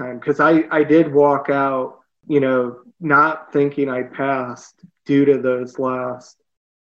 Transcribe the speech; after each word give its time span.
time 0.00 0.18
because 0.18 0.40
I, 0.40 0.64
I 0.70 0.84
did 0.84 1.12
walk 1.12 1.50
out, 1.50 2.00
you 2.26 2.40
know, 2.40 2.80
not 3.00 3.52
thinking 3.52 3.88
I 3.88 4.02
passed 4.02 4.74
due 5.06 5.24
to 5.26 5.38
those 5.38 5.78
last 5.78 6.36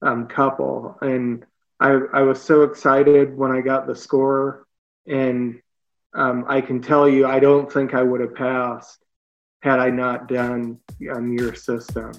um, 0.02 0.28
couple. 0.28 0.98
And 1.02 1.46
I, 1.80 2.00
I 2.14 2.22
was 2.22 2.42
so 2.42 2.64
excited 2.64 3.36
when 3.36 3.52
I 3.52 3.62
got 3.62 3.88
the 3.88 3.96
score. 3.96 4.66
And 5.08 5.62
um, 6.14 6.46
I 6.48 6.62
can 6.62 6.82
tell 6.82 7.08
you, 7.08 7.28
I 7.28 7.40
don't 7.40 7.72
think 7.72 7.94
I 7.94 8.04
would 8.04 8.22
have 8.22 8.36
passed 8.36 9.04
had 9.62 9.80
I 9.80 9.90
not 9.90 10.28
done 10.28 10.80
um, 11.14 11.34
your 11.34 11.54
system. 11.54 12.12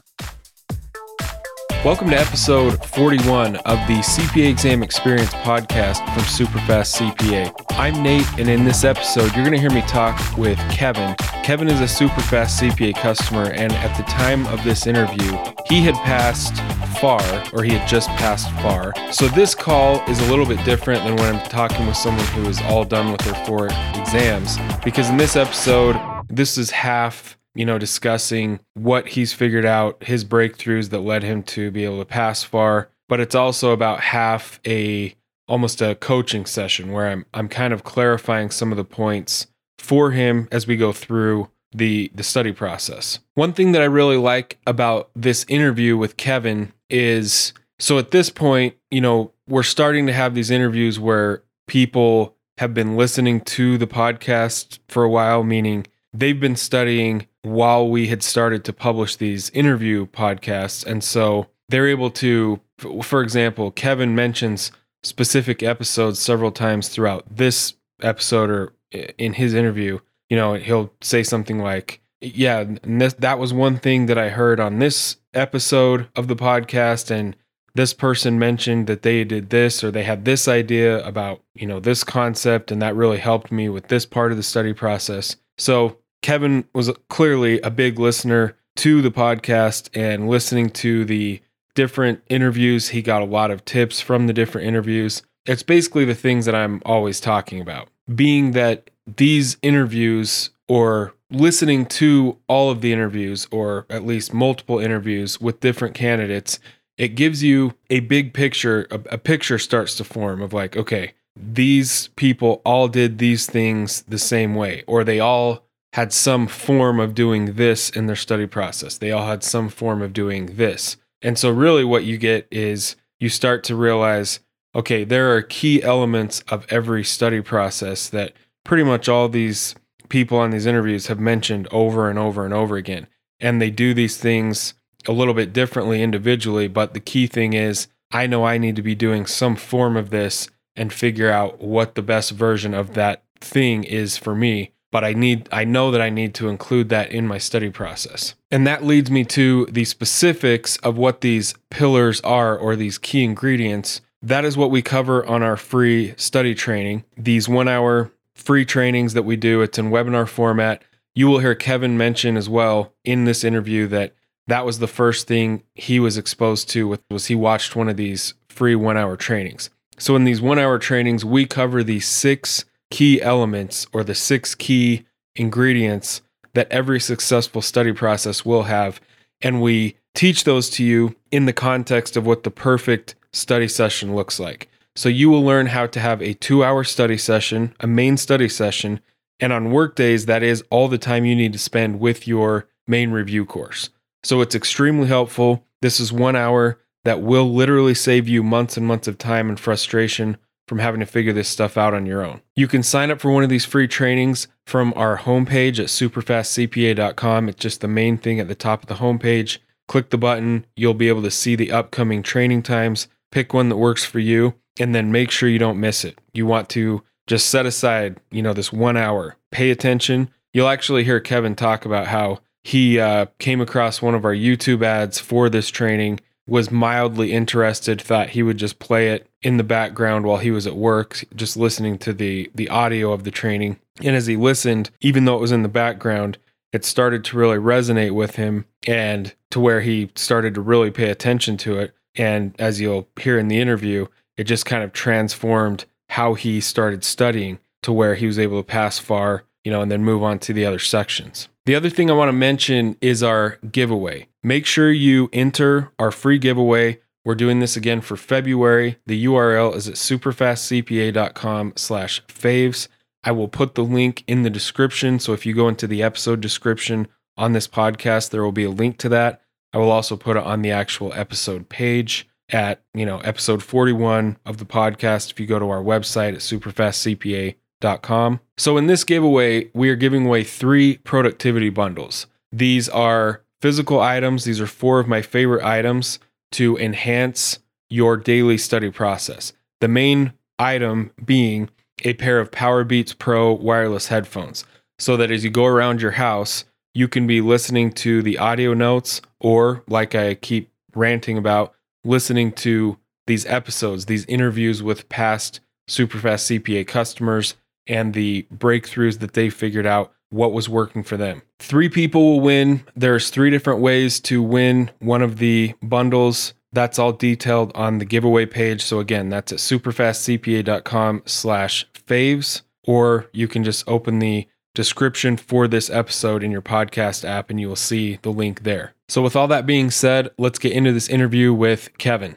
Welcome 1.83 2.11
to 2.11 2.21
episode 2.21 2.85
41 2.85 3.57
of 3.57 3.79
the 3.89 4.01
CPA 4.03 4.51
Exam 4.51 4.83
Experience 4.83 5.33
podcast 5.33 6.05
from 6.13 6.25
Superfast 6.25 7.01
CPA. 7.01 7.55
I'm 7.71 8.03
Nate, 8.03 8.29
and 8.39 8.51
in 8.51 8.65
this 8.65 8.85
episode, 8.85 9.35
you're 9.35 9.47
going 9.47 9.53
to 9.53 9.59
hear 9.59 9.71
me 9.71 9.81
talk 9.87 10.37
with 10.37 10.59
Kevin. 10.71 11.15
Kevin 11.43 11.69
is 11.69 11.81
a 11.81 11.85
Superfast 11.85 12.61
CPA 12.61 12.97
customer, 12.97 13.53
and 13.53 13.73
at 13.73 13.97
the 13.97 14.03
time 14.03 14.47
of 14.49 14.63
this 14.63 14.87
interview, 14.87 15.39
he 15.69 15.81
had 15.81 15.95
passed 16.05 16.55
FAR, 17.01 17.23
or 17.55 17.65
he 17.65 17.73
had 17.73 17.89
just 17.89 18.11
passed 18.11 18.51
FAR. 18.61 18.93
So 19.11 19.29
this 19.29 19.55
call 19.55 20.03
is 20.07 20.21
a 20.21 20.31
little 20.31 20.45
bit 20.45 20.63
different 20.67 21.03
than 21.05 21.17
when 21.17 21.35
I'm 21.35 21.43
talking 21.49 21.87
with 21.87 21.97
someone 21.97 22.27
who 22.27 22.47
is 22.47 22.61
all 22.65 22.85
done 22.85 23.11
with 23.11 23.23
their 23.23 23.43
four 23.47 23.69
exams, 23.95 24.59
because 24.85 25.09
in 25.09 25.17
this 25.17 25.35
episode, 25.35 25.99
this 26.29 26.59
is 26.59 26.71
half 26.71 27.39
you 27.55 27.65
know, 27.65 27.79
discussing 27.79 28.61
what 28.75 29.09
he's 29.09 29.33
figured 29.33 29.65
out, 29.65 30.03
his 30.05 30.25
breakthroughs 30.25 30.91
that 30.91 31.01
led 31.01 31.23
him 31.23 31.43
to 31.43 31.71
be 31.71 31.85
able 31.85 31.99
to 31.99 32.05
pass 32.05 32.43
FAR. 32.43 32.91
But 33.09 33.21
it's 33.21 33.35
also 33.35 33.73
about 33.73 34.01
half 34.01 34.61
a 34.67 35.15
almost 35.49 35.83
a 35.83 35.97
coaching 35.97 36.47
session 36.47 36.93
where 36.93 37.09
I'm 37.09 37.27
I'm 37.35 37.49
kind 37.49 37.73
of 37.73 37.83
clarifying 37.83 38.51
some 38.51 38.71
of 38.71 38.77
the 38.77 38.85
points 38.85 39.49
for 39.79 40.13
him 40.13 40.49
as 40.53 40.67
we 40.67 40.77
go 40.77 40.93
through 40.93 41.51
the 41.73 42.11
the 42.15 42.23
study 42.23 42.53
process. 42.53 43.19
One 43.35 43.53
thing 43.53 43.73
that 43.73 43.83
I 43.83 43.87
really 43.87 44.17
like 44.17 44.59
about 44.67 45.11
this 45.17 45.45
interview 45.49 45.97
with 45.97 46.17
Kevin 46.17 46.73
is 46.89 47.53
so 47.81 47.99
at 47.99 48.11
this 48.11 48.31
point, 48.31 48.77
you 48.91 49.01
know, 49.01 49.33
we're 49.49 49.63
starting 49.63 50.07
to 50.07 50.13
have 50.13 50.35
these 50.35 50.51
interviews 50.51 51.01
where 51.01 51.43
people 51.67 52.37
have 52.59 52.75
been 52.75 52.97
listening 52.97 53.41
to 53.41 53.79
the 53.79 53.87
podcast 53.87 54.79
for 54.89 55.03
a 55.03 55.09
while, 55.09 55.43
meaning 55.43 55.87
they've 56.13 56.41
been 56.41 56.57
studying 56.57 57.27
while 57.43 57.89
we 57.89 58.09
had 58.09 58.23
started 58.23 58.65
to 58.65 58.73
publish 58.73 59.17
these 59.17 59.51
interview 59.51 60.07
podcasts. 60.07 60.85
And 60.85 61.03
so 61.03 61.47
they're 61.69 61.89
able 61.89 62.11
to, 62.11 62.61
for 63.03 63.23
example, 63.23 63.71
Kevin 63.71 64.15
mentions 64.15 64.73
specific 65.03 65.63
episodes 65.63 66.19
several 66.19 66.53
times 66.53 66.89
throughout 66.89 67.25
this 67.35 67.75
episode 68.03 68.51
or 68.51 68.73
in 69.19 69.35
his 69.35 69.55
interview. 69.55 69.99
You 70.29 70.37
know, 70.37 70.55
he'll 70.55 70.93
say 71.01 71.23
something 71.23 71.59
like, 71.59 72.01
yeah, 72.21 72.65
this, 72.83 73.15
that 73.15 73.39
was 73.39 73.53
one 73.53 73.79
thing 73.79 74.07
that 74.07 74.19
I 74.19 74.29
heard 74.29 74.61
on 74.61 74.79
this 74.79 75.17
episode 75.33 76.09
of 76.15 76.29
the 76.29 76.37
podcast. 76.37 77.11
And 77.11 77.35
this 77.75 77.95
person 77.95 78.39
mentioned 78.39 78.87
that 78.89 79.03
they 79.03 79.25
did 79.25 79.51
this 79.51 79.83
or 79.83 79.91
they 79.91 80.03
had 80.03 80.25
this 80.25 80.47
idea 80.49 81.05
about, 81.07 81.43
you 81.55 81.67
know, 81.67 81.81
this 81.81 82.05
concept. 82.05 82.71
And 82.71 82.83
that 82.83 82.95
really 82.95 83.19
helped 83.19 83.51
me 83.51 83.69
with 83.69 83.89
this 83.89 84.05
part 84.05 84.33
of 84.33 84.37
the 84.37 84.43
study 84.43 84.75
process. 84.75 85.37
So 85.57 85.97
Kevin 86.23 86.65
was 86.75 86.91
clearly 87.09 87.61
a 87.61 87.71
big 87.71 87.99
listener 87.99 88.57
to 88.77 89.03
the 89.03 89.11
podcast 89.11 89.89
and 89.95 90.29
listening 90.29 90.71
to 90.71 91.05
the 91.05 91.41
different 91.75 92.23
interviews. 92.29 92.89
He 92.89 93.03
got 93.03 93.23
a 93.23 93.27
lot 93.27 93.51
of 93.51 93.65
tips 93.65 94.01
from 94.01 94.27
the 94.27 94.33
different 94.33 94.67
interviews. 94.67 95.23
It's 95.47 95.63
basically 95.63 96.05
the 96.05 96.15
things 96.15 96.47
that 96.47 96.55
I'm 96.55 96.83
always 96.85 97.21
talking 97.21 97.61
about, 97.61 97.89
being 98.15 98.53
that 98.53 98.91
these 99.17 99.57
interviews 99.63 100.51
or 100.69 101.15
listening 101.31 101.87
to 101.87 102.37
all 102.49 102.71
of 102.71 102.81
the 102.81 102.93
interviews 102.93 103.47
or 103.51 103.87
at 103.89 104.05
least 104.05 104.35
multiple 104.35 104.79
interviews 104.79 105.41
with 105.41 105.61
different 105.61 105.95
candidates, 105.95 106.59
it 106.99 107.15
gives 107.15 107.43
you 107.43 107.75
a 107.89 108.01
big 108.01 108.35
picture. 108.35 108.87
A, 108.91 109.01
a 109.13 109.19
picture 109.19 109.59
starts 109.59 109.95
to 109.97 110.05
form 110.05 110.43
of 110.43 110.53
like, 110.53 110.77
okay, 110.77 111.13
these 111.35 112.09
people 112.17 112.61
all 112.65 112.89
did 112.89 113.19
these 113.19 113.47
things 113.47 114.03
the 114.03 114.19
same 114.19 114.55
way, 114.55 114.85
or 114.87 115.05
they 115.05 115.21
all 115.21 115.65
had 115.93 116.13
some 116.13 116.47
form 116.47 117.01
of 117.01 117.15
doing 117.15 117.55
this 117.55 117.91
in 117.91 118.07
their 118.07 118.17
study 118.17 118.47
process. 118.47 118.99
They 118.99 119.11
all 119.11 119.27
had 119.27 119.43
some 119.43 119.69
form 119.69 120.03
of 120.03 120.13
doing 120.13 120.57
this. 120.57 120.97
And 121.23 121.39
so, 121.39 121.51
really, 121.51 121.85
what 121.85 122.05
you 122.05 122.17
get 122.17 122.47
is 122.51 122.97
you 123.19 123.29
start 123.29 123.65
to 123.65 123.77
realize 123.77 124.41
okay, 124.75 125.03
there 125.05 125.35
are 125.35 125.43
key 125.43 125.83
elements 125.83 126.45
of 126.49 126.65
every 126.71 127.03
study 127.03 127.41
process 127.41 128.09
that 128.09 128.33
pretty 128.65 128.85
much 128.85 129.09
all 129.09 129.29
these 129.29 129.75
people 130.09 130.39
on 130.39 130.51
these 130.51 130.67
interviews 130.67 131.09
have 131.09 131.19
mentioned 131.19 131.67
over 131.73 132.09
and 132.09 132.19
over 132.19 132.45
and 132.45 132.55
over 132.55 132.77
again. 132.77 133.07
And 133.41 133.61
they 133.61 133.71
do 133.71 133.95
these 133.95 134.17
things 134.17 134.75
a 135.09 135.13
little 135.13 135.35
bit 135.35 135.53
differently 135.53 136.03
individually. 136.03 136.69
But 136.69 136.95
the 136.95 137.01
key 137.01 137.27
thing 137.27 137.53
is, 137.53 137.89
I 138.13 138.27
know 138.27 138.45
I 138.45 138.59
need 138.59 138.77
to 138.77 138.83
be 138.83 138.95
doing 138.95 139.27
some 139.27 139.57
form 139.57 139.97
of 139.97 140.11
this 140.11 140.49
and 140.77 140.93
figure 140.93 141.31
out 141.31 141.61
what 141.61 141.95
the 141.95 142.03
best 142.03 142.33
version 142.33 142.75
of 142.75 142.95
that 142.95 143.25
thing 143.41 143.83
is 143.85 144.17
for 144.17 144.35
me 144.35 144.73
but 144.91 145.05
I 145.05 145.13
need 145.13 145.49
I 145.53 145.65
know 145.65 145.91
that 145.91 146.01
I 146.01 146.11
need 146.11 146.35
to 146.35 146.49
include 146.49 146.89
that 146.89 147.11
in 147.11 147.27
my 147.27 147.39
study 147.39 147.71
process. 147.71 148.35
And 148.51 148.67
that 148.67 148.85
leads 148.85 149.11
me 149.11 149.25
to 149.27 149.67
the 149.67 149.85
specifics 149.85 150.77
of 150.79 150.97
what 150.97 151.21
these 151.21 151.55
pillars 151.71 152.21
are 152.23 152.57
or 152.57 152.77
these 152.77 152.99
key 152.99 153.25
ingredients. 153.25 154.01
That 154.23 154.45
is 154.45 154.57
what 154.57 154.71
we 154.71 154.83
cover 154.83 155.25
on 155.25 155.43
our 155.43 155.57
free 155.57 156.15
study 156.17 156.55
training. 156.55 157.05
These 157.17 157.47
1-hour 157.47 158.11
free 158.35 158.65
trainings 158.65 159.15
that 159.15 159.23
we 159.23 159.37
do, 159.37 159.63
it's 159.63 159.79
in 159.79 159.91
webinar 159.91 160.29
format. 160.29 160.83
You 161.15 161.27
will 161.29 161.39
hear 161.39 161.55
Kevin 161.55 161.97
mention 161.97 162.37
as 162.37 162.49
well 162.49 162.93
in 163.05 163.25
this 163.25 163.45
interview 163.45 163.87
that 163.89 164.15
that 164.47 164.67
was 164.67 164.79
the 164.79 164.87
first 164.87 165.27
thing 165.27 165.63
he 165.75 166.01
was 166.01 166.19
exposed 166.19 166.69
to 166.71 166.99
was 167.11 167.27
he 167.27 167.35
watched 167.35 167.77
one 167.77 167.89
of 167.89 167.97
these 167.97 168.35
free 168.49 168.75
1-hour 168.75 169.17
trainings. 169.17 169.71
So 169.99 170.17
in 170.17 170.25
these 170.25 170.41
1-hour 170.41 170.79
trainings, 170.79 171.25
we 171.25 171.47
cover 171.47 171.85
these 171.85 172.09
six 172.09 172.65
key 172.91 173.21
elements 173.23 173.87
or 173.93 174.05
the 174.05 174.15
six 174.15 174.55
key 174.55 175.07
ingredients 175.37 176.23
that 176.55 176.71
every 176.71 177.01
successful 177.01 177.63
study 177.63 177.93
process 177.93 178.45
will 178.45 178.65
have. 178.65 179.01
And 179.41 179.63
we 179.63 179.97
teach 180.15 180.45
those 180.45 180.69
to 180.71 180.85
you 180.85 181.17
in 181.31 181.47
the 181.47 181.53
context 181.53 182.17
of 182.17 182.27
what 182.27 182.43
the 182.43 182.51
perfect 182.51 183.15
study 183.33 183.69
session 183.69 184.15
looks 184.15 184.41
like. 184.41 184.69
So 184.97 185.09
you 185.09 185.31
will 185.31 185.43
learn 185.43 185.67
how 185.67 185.87
to 185.87 186.01
have 186.01 186.21
a 186.21 186.35
two 186.35 186.65
hour 186.65 186.85
study 186.85 187.17
session, 187.17 187.75
a 187.81 187.87
main 187.87 188.17
study 188.17 188.49
session, 188.49 189.01
and 189.39 189.53
on 189.53 189.71
work 189.71 189.97
days, 189.97 190.27
that 190.27 190.43
is 190.43 190.63
all 190.71 190.89
the 190.89 190.99
time 190.99 191.25
you 191.25 191.35
need 191.35 191.53
to 191.53 191.59
spend 191.59 192.01
with 192.01 192.29
your 192.29 192.69
main 192.87 193.11
review 193.11 193.47
course. 193.47 193.91
So 194.23 194.41
it's 194.41 194.55
extremely 194.55 195.07
helpful. 195.07 195.65
This 195.81 196.01
is 196.01 196.13
one 196.13 196.37
hour 196.37 196.79
that 197.05 197.23
will 197.23 197.51
literally 197.51 197.95
save 197.95 198.29
you 198.29 198.43
months 198.43 198.77
and 198.77 198.87
months 198.87 199.09
of 199.09 199.17
time 199.17 199.49
and 199.49 199.59
frustration 199.59 200.37
from 200.71 200.79
having 200.79 201.01
to 201.01 201.07
figure 201.07 201.33
this 201.33 201.49
stuff 201.49 201.77
out 201.77 201.95
on 201.95 202.07
your 202.07 202.25
own. 202.25 202.41
You 202.55 202.69
can 202.69 202.85
sign 202.85 203.11
up 203.11 203.21
for 203.21 203.33
one 203.33 203.43
of 203.43 203.51
these 203.51 203.65
free 203.65 203.89
trainings 203.89 204.47
from 204.69 204.95
our 204.95 205.19
homepage 205.19 205.81
at 205.81 205.87
superfastcpa.com. 205.87 207.49
It's 207.49 207.61
just 207.61 207.81
the 207.81 207.89
main 207.89 208.17
thing 208.17 208.39
at 208.39 208.47
the 208.47 208.55
top 208.55 208.85
of 208.85 208.89
the 208.89 209.05
homepage. 209.05 209.59
Click 209.89 210.11
the 210.11 210.17
button, 210.17 210.65
you'll 210.77 210.95
be 210.95 211.09
able 211.09 211.23
to 211.23 211.31
see 211.33 211.57
the 211.57 211.73
upcoming 211.73 212.23
training 212.23 212.63
times, 212.63 213.09
pick 213.33 213.53
one 213.53 213.69
that 213.69 213.79
works 213.79 214.05
for 214.05 214.21
you, 214.21 214.55
and 214.79 214.95
then 214.95 215.11
make 215.11 215.33
sure 215.33 215.49
you 215.49 215.59
don't 215.59 215.81
miss 215.81 216.05
it. 216.05 216.21
You 216.33 216.47
want 216.47 216.69
to 216.69 217.03
just 217.27 217.51
set 217.51 217.67
aside, 217.67 218.21
you 218.31 218.41
know, 218.41 218.53
this 218.53 218.73
1 218.73 218.97
hour. 218.97 219.35
Pay 219.51 219.73
attention. 219.73 220.31
You'll 220.55 220.69
actually 220.69 221.03
hear 221.03 221.19
Kevin 221.19 221.57
talk 221.57 221.85
about 221.85 222.07
how 222.07 222.39
he 222.63 223.01
uh, 223.01 223.27
came 223.41 223.61
across 223.61 224.01
one 224.01 224.15
of 224.15 224.25
our 224.25 224.35
YouTube 224.35 224.85
ads 224.85 225.19
for 225.19 225.49
this 225.49 225.69
training 225.69 226.21
was 226.51 226.71
mildly 226.71 227.33
interested, 227.33 228.03
thought 228.03 228.31
he 228.31 228.43
would 228.43 228.59
just 228.59 228.81
play 228.81 229.11
it 229.11 229.31
in 229.41 229.57
the 229.57 229.63
background 229.63 230.27
while 230.27 230.39
he 230.39 230.51
was 230.51 230.67
at 230.67 230.75
work, 230.75 231.25
just 231.37 231.57
listening 231.57 231.97
to 231.99 232.13
the 232.13 232.51
the 232.55 232.69
audio 232.69 233.13
of 233.13 233.23
the 233.23 233.31
training. 233.31 233.79
And 234.03 234.17
as 234.17 234.27
he 234.27 234.37
listened, 234.37 234.91
even 235.01 235.25
though 235.25 235.37
it 235.37 235.41
was 235.41 235.53
in 235.53 235.63
the 235.63 235.69
background, 235.69 236.39
it 236.73 236.85
started 236.85 237.25
to 237.25 237.37
really 237.37 237.57
resonate 237.57 238.13
with 238.13 238.35
him 238.35 238.65
and 238.87 239.33
to 239.51 239.61
where 239.61 239.81
he 239.81 240.11
started 240.17 240.55
to 240.55 240.61
really 240.61 240.91
pay 240.91 241.09
attention 241.09 241.57
to 241.59 241.79
it. 241.79 241.95
And 242.17 242.55
as 242.59 242.81
you'll 242.81 243.09
hear 243.21 243.39
in 243.39 243.49
the 243.49 243.61
interview, 243.61 244.07
it 244.37 244.45
just 244.45 244.67
kind 244.67 244.83
of 244.83 244.93
transformed 244.93 245.85
how 246.09 246.35
he 246.35 246.61
started 246.61 247.05
studying 247.05 247.61
to 247.83 247.93
where 247.93 248.17
he 248.17 248.27
was 248.27 248.39
able 248.39 248.61
to 248.61 248.67
pass 248.67 248.99
FAR, 248.99 249.45
you 249.63 249.71
know, 249.71 249.83
and 249.83 249.91
then 249.91 250.05
move 250.05 250.25
on 250.25 250.41
to 250.41 250.53
the 250.53 250.67
other 250.67 250.81
sections. 250.81 251.49
The 251.67 251.77
other 251.77 251.91
thing 251.91 252.11
I 252.11 252.15
want 252.15 252.29
to 252.29 252.33
mention 252.33 252.97
is 253.01 253.23
our 253.23 253.59
giveaway. 253.71 254.27
Make 254.43 254.67
sure 254.67 254.91
you 254.91 255.29
enter 255.33 255.93
our 255.99 256.11
free 256.11 256.39
giveaway. 256.39 257.01
We're 257.25 257.35
doing 257.35 257.61
this 257.61 257.77
again 257.77 258.01
for 258.01 258.17
February. 258.17 258.99
The 259.07 259.25
URL 259.27 259.75
is 259.75 259.89
at 259.89 259.95
superfastcpa.com 259.95 261.75
slash 261.77 262.25
faves. 262.27 262.89
I 263.23 263.33
will 263.33 263.49
put 263.49 263.75
the 263.75 263.85
link 263.85 264.25
in 264.27 264.43
the 264.43 264.51
description. 264.51 265.19
So 265.19 265.35
if 265.35 265.45
you 265.45 265.55
go 265.55 265.69
into 265.69 265.87
the 265.87 266.03
episode 266.03 266.41
description 266.41 267.09
on 267.37 267.53
this 267.53 267.69
podcast, 267.69 268.31
there 268.31 268.43
will 268.43 268.53
be 268.53 268.65
a 268.65 268.71
link 268.71 268.97
to 268.99 269.11
that. 269.11 269.43
I 269.73 269.79
will 269.79 269.91
also 269.91 270.17
put 270.17 270.37
it 270.37 270.43
on 270.43 270.63
the 270.63 270.71
actual 270.71 271.13
episode 271.13 271.69
page 271.69 272.27
at, 272.49 272.83
you 272.95 273.05
know, 273.05 273.19
episode 273.19 273.63
41 273.63 274.39
of 274.47 274.57
the 274.57 274.65
podcast. 274.65 275.31
If 275.31 275.39
you 275.39 275.47
go 275.47 275.59
to 275.59 275.69
our 275.69 275.83
website 275.83 276.33
at 276.33 276.41
superfastcpa.com 276.41 277.57
superfastcpa.com. 277.81 278.41
So 278.57 278.77
in 278.77 278.87
this 278.87 279.05
giveaway, 279.05 279.71
we 279.75 279.91
are 279.91 279.97
giving 279.97 280.27
away 280.27 280.45
three 280.45 280.99
productivity 280.99 281.71
bundles. 281.71 282.27
These 282.53 282.89
are 282.89 283.45
physical 283.61 284.01
items. 284.01 284.45
These 284.45 284.61
are 284.61 284.67
four 284.67 285.01
of 285.01 285.09
my 285.09 285.23
favorite 285.23 285.65
items 285.65 286.19
to 286.53 286.77
enhance 286.79 287.59
your 287.89 288.17
daily 288.17 288.59
study 288.59 288.91
process. 288.91 289.53
The 289.81 289.89
main 289.89 290.33
item 290.59 291.13
being 291.25 291.71
a 292.05 292.15
pair 292.15 292.41
of 292.41 292.51
Powerbeats 292.51 293.17
Pro 293.19 293.53
wireless 293.53 294.09
headphones 294.09 294.65
so 294.99 295.17
that 295.17 295.31
as 295.31 295.45
you 295.45 295.51
go 295.51 295.65
around 295.65 296.03
your 296.03 296.13
house, 296.13 296.65
you 296.95 297.09
can 297.09 297.27
be 297.27 297.41
listening 297.41 297.93
to 297.93 298.23
the 298.23 298.39
audio 298.39 298.75
notes 298.75 299.23
or, 299.41 299.83
like 299.89 300.15
I 300.15 300.35
keep 300.35 300.71
ranting 300.95 301.39
about, 301.39 301.75
listening 302.05 302.53
to 302.53 302.99
these 303.27 303.47
episodes, 303.47 304.07
these 304.07 304.25
interviews 304.27 304.83
with 304.83 305.09
past 305.09 305.61
Superfast 305.89 306.61
CPA 306.61 306.87
customers 306.87 307.55
and 307.87 308.15
the 308.15 308.47
breakthroughs 308.55 309.19
that 309.21 309.35
they 309.35 309.51
figured 309.51 309.87
out 309.87 310.13
what 310.31 310.53
was 310.53 310.69
working 310.69 311.03
for 311.03 311.17
them. 311.17 311.43
Three 311.59 311.89
people 311.89 312.23
will 312.23 312.41
win. 312.41 312.85
There's 312.97 313.31
three 313.31 313.51
different 313.51 313.81
ways 313.81 314.21
to 314.21 314.43
win 314.43 314.91
one 315.01 315.23
of 315.23 315.39
the 315.39 315.75
bundles. 315.83 316.55
That's 316.73 316.99
all 316.99 317.13
detailed 317.13 317.73
on 317.75 317.99
the 317.99 318.05
giveaway 318.05 318.47
page. 318.47 318.83
So 318.83 319.01
again, 319.01 319.29
that's 319.29 319.53
at 319.53 319.59
superfastcpa.com 319.59 321.23
slash 321.27 321.87
faves, 321.95 322.63
or 322.85 323.29
you 323.33 323.49
can 323.49 323.65
just 323.65 323.87
open 323.89 324.21
the 324.21 324.47
description 324.75 325.37
for 325.37 325.67
this 325.67 325.91
episode 325.91 326.43
in 326.45 326.51
your 326.51 326.63
podcast 326.63 327.25
app 327.25 327.51
and 327.51 327.61
you 327.61 327.69
will 327.69 327.77
see 327.77 328.19
the 328.23 328.31
link 328.31 328.63
there. 328.63 328.95
So 329.09 329.21
with 329.21 329.35
all 329.35 329.49
that 329.49 329.67
being 329.67 329.91
said, 329.91 330.31
let's 330.39 330.61
get 330.61 330.73
into 330.73 330.93
this 330.93 331.09
interview 331.09 331.53
with 331.53 331.91
Kevin. 331.99 332.37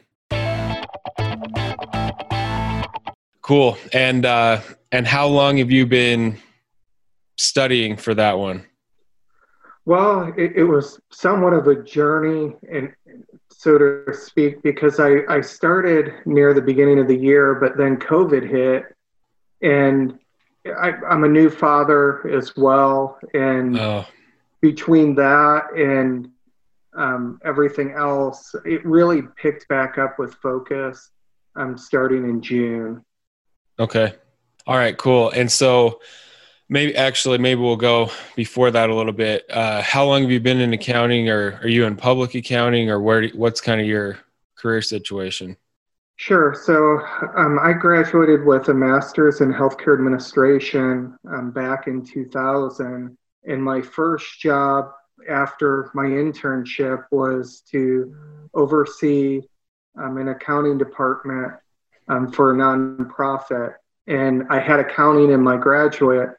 Cool. 3.42 3.78
And 3.92 4.26
uh 4.26 4.60
and 4.90 5.06
how 5.06 5.26
long 5.26 5.58
have 5.58 5.70
you 5.70 5.86
been 5.86 6.38
studying 7.36 7.96
for 7.96 8.14
that 8.14 8.38
one? 8.38 8.66
Well, 9.86 10.32
it, 10.36 10.52
it 10.56 10.64
was 10.64 11.00
somewhat 11.10 11.52
of 11.52 11.66
a 11.66 11.82
journey 11.82 12.54
and 12.70 12.94
so 13.50 13.78
to 13.78 14.12
speak, 14.12 14.62
because 14.62 15.00
I, 15.00 15.20
I 15.28 15.40
started 15.40 16.12
near 16.26 16.52
the 16.52 16.60
beginning 16.60 16.98
of 16.98 17.08
the 17.08 17.16
year, 17.16 17.54
but 17.54 17.76
then 17.78 17.96
COVID 17.96 18.48
hit 18.48 18.94
and 19.62 20.18
I, 20.66 20.92
am 21.10 21.24
a 21.24 21.28
new 21.28 21.48
father 21.48 22.28
as 22.28 22.56
well. 22.56 23.18
And 23.32 23.78
oh. 23.78 24.04
between 24.60 25.14
that 25.14 25.72
and 25.74 26.28
um, 26.94 27.40
everything 27.44 27.92
else, 27.92 28.54
it 28.64 28.84
really 28.84 29.22
picked 29.36 29.66
back 29.68 29.96
up 29.96 30.18
with 30.18 30.34
focus. 30.34 31.10
I'm 31.56 31.78
starting 31.78 32.28
in 32.28 32.42
June. 32.42 33.04
Okay. 33.78 34.14
All 34.66 34.76
right, 34.76 34.96
cool. 34.96 35.30
And 35.30 35.50
so 35.50 36.00
maybe 36.68 36.96
actually 36.96 37.38
maybe 37.38 37.60
we'll 37.60 37.76
go 37.76 38.10
before 38.36 38.70
that 38.70 38.90
a 38.90 38.94
little 38.94 39.12
bit. 39.12 39.44
Uh, 39.50 39.82
how 39.82 40.04
long 40.04 40.22
have 40.22 40.30
you 40.30 40.40
been 40.40 40.60
in 40.60 40.72
accounting 40.72 41.28
or 41.28 41.58
are 41.62 41.68
you 41.68 41.84
in 41.84 41.96
public 41.96 42.34
accounting 42.34 42.90
or 42.90 43.00
where 43.00 43.28
what's 43.28 43.60
kind 43.60 43.80
of 43.80 43.86
your 43.86 44.18
career 44.56 44.82
situation? 44.82 45.56
Sure. 46.16 46.54
So 46.54 47.00
um, 47.36 47.58
I 47.60 47.72
graduated 47.72 48.44
with 48.44 48.68
a 48.68 48.74
master's 48.74 49.40
in 49.40 49.52
healthcare 49.52 49.94
administration 49.94 51.18
um, 51.28 51.50
back 51.50 51.86
in 51.86 52.04
2000. 52.04 53.16
And 53.46 53.62
my 53.62 53.82
first 53.82 54.40
job 54.40 54.92
after 55.28 55.90
my 55.94 56.04
internship 56.04 57.04
was 57.10 57.62
to 57.72 58.14
oversee 58.54 59.42
um, 60.00 60.18
an 60.18 60.28
accounting 60.28 60.78
department 60.78 61.52
um, 62.08 62.30
for 62.30 62.52
a 62.52 62.54
nonprofit. 62.54 63.74
And 64.06 64.44
I 64.50 64.60
had 64.60 64.80
accounting 64.80 65.30
in 65.30 65.42
my 65.42 65.56
graduate 65.56 66.30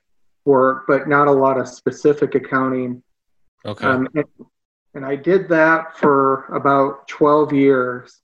work, 0.45 0.85
but 0.87 1.07
not 1.07 1.27
a 1.27 1.31
lot 1.31 1.59
of 1.59 1.67
specific 1.67 2.35
accounting. 2.35 3.03
Okay. 3.65 3.85
Um, 3.85 4.07
and, 4.15 4.25
and 4.93 5.05
I 5.05 5.15
did 5.15 5.49
that 5.49 5.97
for 5.97 6.45
about 6.45 7.07
12 7.07 7.51
years. 7.51 8.21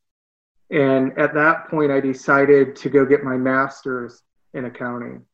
And 0.69 1.18
at 1.18 1.33
that 1.33 1.68
point, 1.69 1.91
I 1.91 2.00
decided 2.00 2.75
to 2.77 2.89
go 2.89 3.06
get 3.06 3.23
my 3.23 3.35
master's 3.35 4.21
in 4.53 4.65
accounting. 4.65 5.25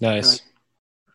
Nice. 0.00 0.40
And 0.40 0.46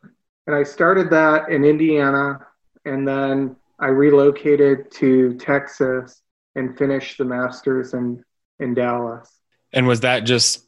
I, 0.04 0.08
and 0.48 0.56
I 0.56 0.64
started 0.64 1.10
that 1.10 1.50
in 1.50 1.64
Indiana. 1.64 2.46
And 2.86 3.08
then 3.08 3.56
I 3.80 3.88
relocated 3.88 4.92
to 4.92 5.36
Texas 5.36 6.22
and 6.56 6.78
finished 6.78 7.18
the 7.18 7.26
master's 7.26 7.94
in, 7.94 8.24
in 8.60 8.74
Dallas. 8.74 9.40
And 9.74 9.88
was 9.88 10.02
that 10.02 10.22
just 10.26 10.66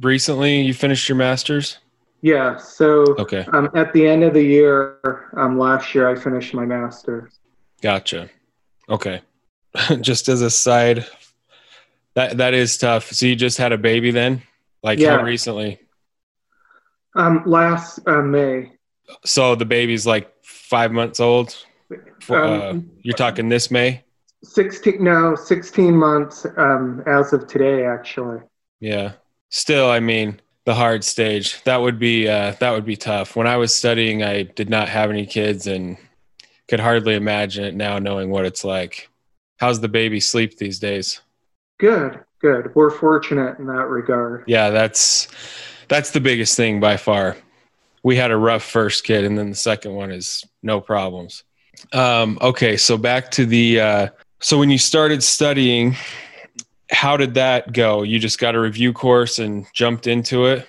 recently 0.00 0.60
you 0.60 0.74
finished 0.74 1.08
your 1.08 1.16
master's? 1.16 1.78
Yeah. 2.20 2.56
So 2.56 3.02
okay. 3.18 3.46
Um, 3.52 3.70
at 3.74 3.92
the 3.92 4.06
end 4.06 4.24
of 4.24 4.34
the 4.34 4.42
year, 4.42 5.30
um, 5.36 5.58
last 5.58 5.94
year, 5.94 6.08
I 6.08 6.14
finished 6.14 6.54
my 6.54 6.64
master's. 6.64 7.38
Gotcha. 7.80 8.28
Okay. 8.88 9.22
just 10.00 10.28
as 10.28 10.42
a 10.42 10.50
side, 10.50 11.06
that 12.14 12.38
that 12.38 12.54
is 12.54 12.76
tough. 12.76 13.10
So 13.12 13.26
you 13.26 13.36
just 13.36 13.58
had 13.58 13.72
a 13.72 13.78
baby 13.78 14.10
then? 14.10 14.42
Like 14.82 14.98
yeah. 14.98 15.16
how 15.16 15.22
recently? 15.22 15.80
Um, 17.14 17.42
last 17.46 18.00
uh, 18.06 18.22
May. 18.22 18.72
So 19.24 19.54
the 19.54 19.64
baby's 19.64 20.06
like 20.06 20.32
five 20.42 20.92
months 20.92 21.20
old. 21.20 21.56
Um, 21.90 21.98
uh, 22.30 22.74
you're 23.02 23.16
talking 23.16 23.48
this 23.48 23.70
May. 23.70 24.04
16 24.44 25.02
no 25.02 25.34
16 25.34 25.96
months 25.96 26.46
um, 26.56 27.02
as 27.06 27.32
of 27.32 27.46
today 27.48 27.84
actually 27.84 28.40
yeah 28.80 29.12
still 29.48 29.90
i 29.90 29.98
mean 29.98 30.40
the 30.68 30.74
hard 30.74 31.02
stage. 31.02 31.62
That 31.62 31.80
would 31.80 31.98
be 31.98 32.28
uh, 32.28 32.52
that 32.60 32.72
would 32.72 32.84
be 32.84 32.94
tough. 32.94 33.36
When 33.36 33.46
i 33.46 33.56
was 33.56 33.74
studying 33.74 34.22
i 34.22 34.42
did 34.42 34.68
not 34.68 34.90
have 34.90 35.08
any 35.08 35.24
kids 35.24 35.66
and 35.66 35.96
could 36.68 36.78
hardly 36.78 37.14
imagine 37.14 37.64
it 37.64 37.74
now 37.74 37.98
knowing 37.98 38.28
what 38.28 38.44
it's 38.44 38.64
like. 38.64 39.08
How's 39.56 39.80
the 39.80 39.88
baby 39.88 40.20
sleep 40.20 40.58
these 40.58 40.78
days? 40.78 41.22
Good 41.78 42.22
good. 42.42 42.74
We're 42.74 42.90
fortunate 42.90 43.58
in 43.58 43.66
that 43.68 43.86
regard. 43.88 44.44
Yeah 44.46 44.68
that's 44.68 45.28
that's 45.88 46.10
the 46.10 46.20
biggest 46.20 46.54
thing 46.54 46.80
by 46.80 46.98
far. 46.98 47.38
We 48.02 48.16
had 48.16 48.30
a 48.30 48.36
rough 48.36 48.62
first 48.62 49.04
kid 49.04 49.24
and 49.24 49.38
then 49.38 49.48
the 49.48 49.56
second 49.56 49.94
one 49.94 50.10
is 50.10 50.44
no 50.62 50.82
problems. 50.82 51.44
Um, 51.94 52.36
okay 52.42 52.76
so 52.76 52.98
back 52.98 53.30
to 53.30 53.46
the 53.46 53.80
uh, 53.80 54.08
so 54.40 54.58
when 54.58 54.68
you 54.68 54.76
started 54.76 55.22
studying, 55.22 55.96
how 56.90 57.16
did 57.16 57.34
that 57.34 57.72
go? 57.72 58.02
You 58.02 58.18
just 58.18 58.38
got 58.38 58.54
a 58.54 58.60
review 58.60 58.92
course 58.92 59.38
and 59.38 59.66
jumped 59.74 60.06
into 60.06 60.46
it? 60.46 60.66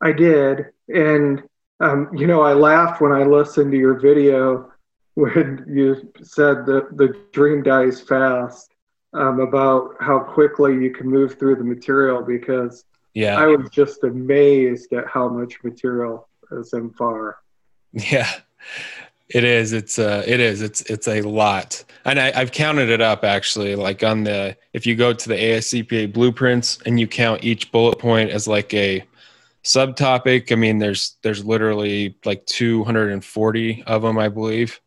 I 0.00 0.12
did. 0.12 0.66
And, 0.92 1.42
um, 1.80 2.10
you 2.14 2.26
know, 2.26 2.42
I 2.42 2.52
laughed 2.52 3.00
when 3.00 3.12
I 3.12 3.24
listened 3.24 3.72
to 3.72 3.78
your 3.78 3.98
video 3.98 4.72
when 5.14 5.64
you 5.66 6.12
said 6.22 6.66
that 6.66 6.96
the 6.96 7.16
dream 7.32 7.62
dies 7.62 8.00
fast 8.00 8.74
um, 9.14 9.40
about 9.40 9.96
how 10.00 10.18
quickly 10.18 10.74
you 10.74 10.90
can 10.90 11.08
move 11.08 11.38
through 11.38 11.56
the 11.56 11.64
material 11.64 12.22
because 12.22 12.84
yeah. 13.14 13.38
I 13.38 13.46
was 13.46 13.70
just 13.70 14.04
amazed 14.04 14.92
at 14.92 15.06
how 15.06 15.28
much 15.28 15.62
material 15.64 16.28
is 16.52 16.72
in 16.72 16.90
FAR. 16.90 17.38
Yeah. 17.92 18.30
It 19.28 19.42
is. 19.42 19.72
It's 19.72 19.98
uh 19.98 20.22
it 20.26 20.38
is. 20.38 20.62
It's 20.62 20.82
it's 20.82 21.08
a 21.08 21.22
lot. 21.22 21.82
And 22.04 22.20
I, 22.20 22.32
I've 22.34 22.52
counted 22.52 22.90
it 22.90 23.00
up 23.00 23.24
actually, 23.24 23.74
like 23.74 24.04
on 24.04 24.24
the 24.24 24.56
if 24.72 24.86
you 24.86 24.94
go 24.94 25.12
to 25.12 25.28
the 25.28 25.34
AICPA 25.34 26.12
blueprints 26.12 26.78
and 26.86 27.00
you 27.00 27.08
count 27.08 27.42
each 27.42 27.72
bullet 27.72 27.98
point 27.98 28.30
as 28.30 28.46
like 28.46 28.72
a 28.72 29.02
subtopic, 29.64 30.52
I 30.52 30.54
mean 30.54 30.78
there's 30.78 31.16
there's 31.22 31.44
literally 31.44 32.16
like 32.24 32.46
240 32.46 33.82
of 33.84 34.02
them, 34.02 34.18
I 34.18 34.28
believe. 34.28 34.80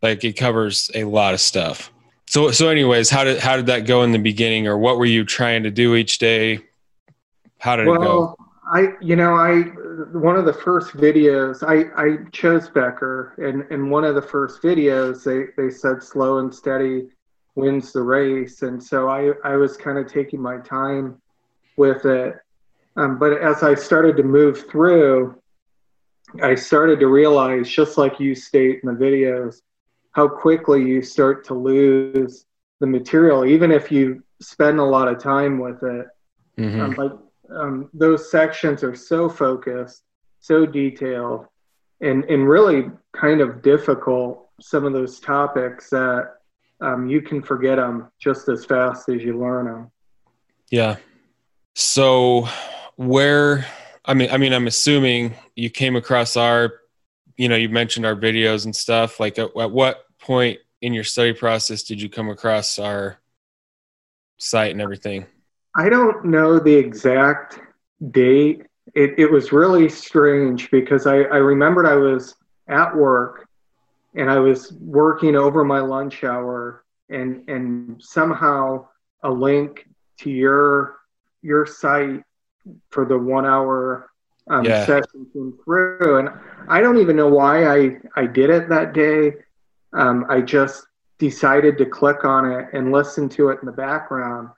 Like 0.00 0.24
it 0.24 0.32
covers 0.32 0.90
a 0.94 1.04
lot 1.04 1.34
of 1.34 1.40
stuff. 1.40 1.92
So 2.26 2.50
so 2.50 2.68
anyways, 2.68 3.10
how 3.10 3.24
did 3.24 3.40
how 3.40 3.56
did 3.56 3.66
that 3.66 3.80
go 3.80 4.04
in 4.04 4.12
the 4.12 4.18
beginning 4.18 4.66
or 4.66 4.78
what 4.78 4.96
were 4.96 5.04
you 5.04 5.24
trying 5.24 5.64
to 5.64 5.70
do 5.70 5.94
each 5.96 6.16
day? 6.16 6.60
How 7.58 7.76
did 7.76 7.86
well, 7.86 8.00
it 8.00 8.04
go? 8.04 8.36
I, 8.72 8.94
you 9.02 9.16
know, 9.16 9.34
I 9.34 9.62
one 10.12 10.36
of 10.36 10.46
the 10.46 10.52
first 10.52 10.96
videos 10.96 11.62
I, 11.62 11.90
I 12.00 12.30
chose 12.30 12.70
Becker, 12.70 13.34
and 13.36 13.70
in 13.70 13.90
one 13.90 14.04
of 14.04 14.14
the 14.14 14.22
first 14.22 14.62
videos 14.62 15.24
they 15.24 15.52
they 15.62 15.70
said 15.70 16.02
slow 16.02 16.38
and 16.38 16.54
steady 16.54 17.08
wins 17.54 17.92
the 17.92 18.00
race, 18.00 18.62
and 18.62 18.82
so 18.82 19.08
I 19.08 19.32
I 19.44 19.56
was 19.56 19.76
kind 19.76 19.98
of 19.98 20.10
taking 20.10 20.40
my 20.40 20.56
time 20.58 21.20
with 21.76 22.06
it, 22.06 22.36
um, 22.96 23.18
but 23.18 23.40
as 23.40 23.62
I 23.62 23.74
started 23.74 24.16
to 24.16 24.22
move 24.22 24.68
through, 24.70 25.38
I 26.42 26.54
started 26.54 27.00
to 27.00 27.08
realize, 27.08 27.68
just 27.68 27.98
like 27.98 28.20
you 28.20 28.34
state 28.34 28.80
in 28.82 28.88
the 28.88 28.98
videos, 28.98 29.60
how 30.12 30.28
quickly 30.28 30.82
you 30.82 31.02
start 31.02 31.44
to 31.46 31.54
lose 31.54 32.46
the 32.80 32.86
material, 32.86 33.44
even 33.44 33.70
if 33.70 33.92
you 33.92 34.22
spend 34.40 34.78
a 34.78 34.84
lot 34.84 35.08
of 35.08 35.18
time 35.18 35.58
with 35.58 35.82
it. 35.82 36.06
Mm-hmm. 36.58 36.80
Um, 36.80 36.90
like 36.92 37.12
um, 37.56 37.90
those 37.92 38.30
sections 38.30 38.82
are 38.82 38.94
so 38.94 39.28
focused, 39.28 40.02
so 40.40 40.66
detailed, 40.66 41.46
and, 42.00 42.24
and 42.24 42.48
really 42.48 42.90
kind 43.12 43.40
of 43.40 43.62
difficult, 43.62 44.48
some 44.60 44.84
of 44.84 44.92
those 44.92 45.18
topics 45.18 45.90
that 45.90 46.34
um, 46.80 47.08
you 47.08 47.22
can 47.22 47.42
forget 47.42 47.76
them 47.76 48.10
just 48.20 48.48
as 48.48 48.64
fast 48.64 49.08
as 49.08 49.22
you 49.22 49.38
learn 49.38 49.66
them. 49.66 49.90
Yeah. 50.70 50.96
So, 51.74 52.48
where 52.96 53.66
I 54.04 54.14
mean, 54.14 54.30
I 54.30 54.36
mean, 54.36 54.52
I'm 54.52 54.66
assuming 54.66 55.34
you 55.54 55.70
came 55.70 55.96
across 55.96 56.36
our, 56.36 56.72
you 57.36 57.48
know, 57.48 57.56
you 57.56 57.68
mentioned 57.68 58.04
our 58.04 58.16
videos 58.16 58.64
and 58.64 58.74
stuff. 58.74 59.20
Like, 59.20 59.38
at, 59.38 59.50
at 59.56 59.70
what 59.70 60.04
point 60.18 60.58
in 60.80 60.92
your 60.92 61.04
study 61.04 61.32
process 61.32 61.82
did 61.84 62.02
you 62.02 62.08
come 62.08 62.28
across 62.28 62.78
our 62.78 63.18
site 64.38 64.72
and 64.72 64.80
everything? 64.80 65.26
I 65.76 65.88
don't 65.88 66.24
know 66.26 66.58
the 66.58 66.74
exact 66.74 67.60
date. 68.10 68.62
It, 68.94 69.18
it 69.18 69.30
was 69.30 69.52
really 69.52 69.88
strange 69.88 70.70
because 70.70 71.06
I, 71.06 71.22
I 71.22 71.38
remembered 71.38 71.86
I 71.86 71.94
was 71.94 72.34
at 72.68 72.94
work 72.94 73.48
and 74.14 74.30
I 74.30 74.38
was 74.38 74.72
working 74.72 75.36
over 75.36 75.64
my 75.64 75.80
lunch 75.80 76.24
hour 76.24 76.84
and 77.08 77.48
and 77.48 78.02
somehow 78.02 78.86
a 79.22 79.30
link 79.30 79.88
to 80.20 80.30
your 80.30 80.98
your 81.42 81.66
site 81.66 82.22
for 82.90 83.04
the 83.04 83.18
one 83.18 83.46
hour 83.46 84.10
um, 84.48 84.64
yeah. 84.64 84.84
session 84.84 85.26
came 85.32 85.58
through 85.64 86.18
and 86.18 86.28
I 86.68 86.80
don't 86.80 86.98
even 86.98 87.16
know 87.16 87.28
why 87.28 87.66
I 87.66 87.98
I 88.16 88.26
did 88.26 88.50
it 88.50 88.68
that 88.68 88.92
day. 88.92 89.32
Um, 89.92 90.26
I 90.28 90.40
just 90.40 90.86
decided 91.18 91.78
to 91.78 91.86
click 91.86 92.24
on 92.24 92.50
it 92.50 92.68
and 92.72 92.92
listen 92.92 93.28
to 93.30 93.50
it 93.50 93.60
in 93.60 93.66
the 93.66 93.72
background. 93.72 94.48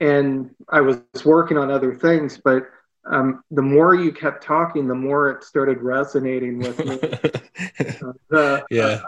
And 0.00 0.50
I 0.68 0.80
was 0.80 1.00
working 1.24 1.56
on 1.56 1.70
other 1.70 1.94
things, 1.94 2.38
but 2.42 2.66
um, 3.06 3.44
the 3.50 3.62
more 3.62 3.94
you 3.94 4.12
kept 4.12 4.42
talking, 4.42 4.88
the 4.88 4.94
more 4.94 5.30
it 5.30 5.44
started 5.44 5.80
resonating 5.80 6.58
with 6.58 6.78
me. 6.84 6.94
uh, 8.02 8.12
the, 8.28 8.64
yeah, 8.70 9.00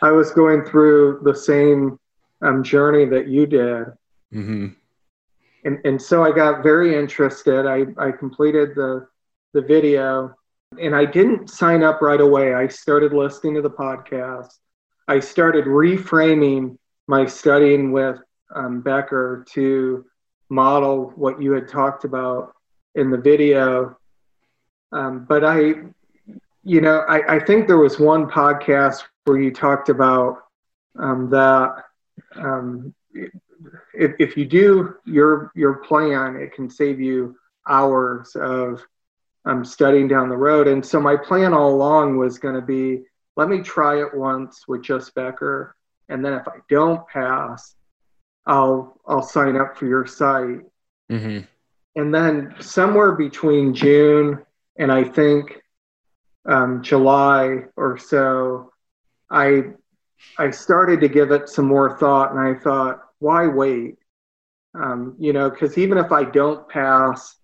I, 0.00 0.08
I, 0.08 0.10
was 0.12 0.30
going 0.30 0.64
through 0.64 1.22
the 1.24 1.34
same 1.34 1.98
um, 2.40 2.62
journey 2.62 3.04
that 3.06 3.26
you 3.26 3.46
did, 3.46 3.86
mm-hmm. 4.32 4.68
and 5.64 5.78
and 5.84 6.00
so 6.00 6.22
I 6.22 6.30
got 6.30 6.62
very 6.62 6.96
interested. 6.96 7.66
I 7.66 7.86
I 8.00 8.12
completed 8.12 8.76
the 8.76 9.08
the 9.54 9.62
video, 9.62 10.36
and 10.80 10.94
I 10.94 11.04
didn't 11.04 11.50
sign 11.50 11.82
up 11.82 12.00
right 12.00 12.20
away. 12.20 12.54
I 12.54 12.68
started 12.68 13.12
listening 13.12 13.54
to 13.54 13.62
the 13.62 13.70
podcast. 13.70 14.54
I 15.08 15.18
started 15.18 15.64
reframing 15.64 16.78
my 17.08 17.26
studying 17.26 17.90
with 17.90 18.18
um, 18.54 18.82
Becker 18.82 19.44
to 19.50 20.06
model 20.52 21.12
what 21.16 21.40
you 21.40 21.52
had 21.52 21.66
talked 21.66 22.04
about 22.04 22.54
in 22.94 23.10
the 23.10 23.16
video. 23.16 23.96
Um, 24.92 25.24
but 25.24 25.44
I, 25.44 25.74
you 26.62 26.80
know, 26.80 26.98
I, 27.08 27.36
I, 27.36 27.40
think 27.40 27.66
there 27.66 27.78
was 27.78 27.98
one 27.98 28.28
podcast 28.28 29.02
where 29.24 29.40
you 29.40 29.50
talked 29.50 29.88
about 29.88 30.42
um, 30.98 31.30
that 31.30 31.84
um, 32.36 32.94
if, 33.94 34.12
if 34.18 34.36
you 34.36 34.44
do 34.44 34.96
your 35.06 35.50
your 35.54 35.76
plan, 35.76 36.36
it 36.36 36.52
can 36.52 36.68
save 36.68 37.00
you 37.00 37.34
hours 37.66 38.36
of 38.36 38.84
um, 39.46 39.64
studying 39.64 40.06
down 40.06 40.28
the 40.28 40.36
road. 40.36 40.68
And 40.68 40.84
so 40.84 41.00
my 41.00 41.16
plan 41.16 41.54
all 41.54 41.74
along 41.74 42.18
was 42.18 42.38
going 42.38 42.54
to 42.54 42.60
be, 42.60 43.02
let 43.36 43.48
me 43.48 43.60
try 43.60 44.00
it 44.02 44.14
once 44.14 44.68
with 44.68 44.82
just 44.82 45.14
Becker, 45.14 45.74
and 46.10 46.22
then 46.22 46.34
if 46.34 46.46
I 46.46 46.56
don't 46.68 47.08
pass, 47.08 47.74
I'll 48.46 48.98
I'll 49.06 49.22
sign 49.22 49.56
up 49.56 49.76
for 49.76 49.86
your 49.86 50.06
site. 50.06 50.60
Mm-hmm 51.10 51.40
and 51.96 52.14
then 52.14 52.54
somewhere 52.60 53.12
between 53.12 53.74
June 53.74 54.38
and 54.78 54.90
I 54.90 55.04
think 55.04 55.62
um, 56.46 56.82
July 56.82 57.64
or 57.76 57.98
so, 57.98 58.72
I 59.30 59.64
I 60.38 60.50
started 60.50 61.00
to 61.00 61.08
give 61.08 61.32
it 61.32 61.48
some 61.48 61.66
more 61.66 61.98
thought, 61.98 62.30
and 62.30 62.40
I 62.40 62.54
thought, 62.58 63.02
why 63.18 63.46
wait? 63.46 63.96
Um, 64.74 65.16
you 65.18 65.32
know, 65.32 65.50
because 65.50 65.76
even 65.76 65.98
if 65.98 66.12
I 66.12 66.24
don't 66.24 66.68
pass, 66.68 67.36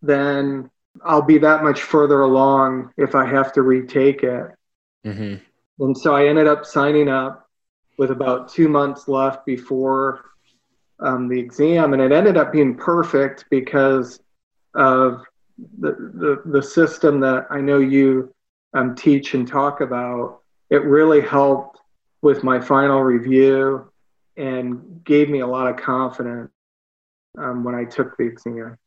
then 0.00 0.70
I'll 1.04 1.22
be 1.22 1.38
that 1.38 1.62
much 1.62 1.82
further 1.82 2.22
along 2.22 2.92
if 2.96 3.14
I 3.14 3.24
have 3.26 3.52
to 3.52 3.62
retake 3.62 4.22
it. 4.22 4.50
Mm-hmm. 5.04 5.36
And 5.84 5.96
so 5.96 6.14
I 6.14 6.26
ended 6.26 6.48
up 6.48 6.64
signing 6.66 7.08
up 7.08 7.48
with 7.98 8.10
about 8.10 8.48
two 8.48 8.68
months 8.68 9.08
left 9.08 9.44
before 9.46 10.24
um, 11.00 11.28
the 11.28 11.38
exam, 11.38 11.92
and 11.92 12.02
it 12.02 12.12
ended 12.12 12.36
up 12.36 12.52
being 12.52 12.76
perfect 12.76 13.44
because 13.50 14.20
of 14.74 15.22
the, 15.78 15.92
the, 16.14 16.42
the 16.46 16.62
system 16.62 17.20
that 17.20 17.46
I 17.50 17.60
know 17.60 17.78
you 17.78 18.32
um, 18.74 18.94
teach 18.94 19.34
and 19.34 19.46
talk 19.46 19.80
about. 19.80 20.40
It 20.70 20.82
really 20.84 21.20
helped 21.20 21.80
with 22.22 22.42
my 22.42 22.60
final 22.60 23.02
review 23.02 23.90
and 24.36 25.04
gave 25.04 25.28
me 25.28 25.40
a 25.40 25.46
lot 25.46 25.68
of 25.68 25.76
confidence 25.76 26.50
um, 27.36 27.64
when 27.64 27.74
I 27.74 27.84
took 27.84 28.16
the 28.16 28.24
exam. 28.24 28.78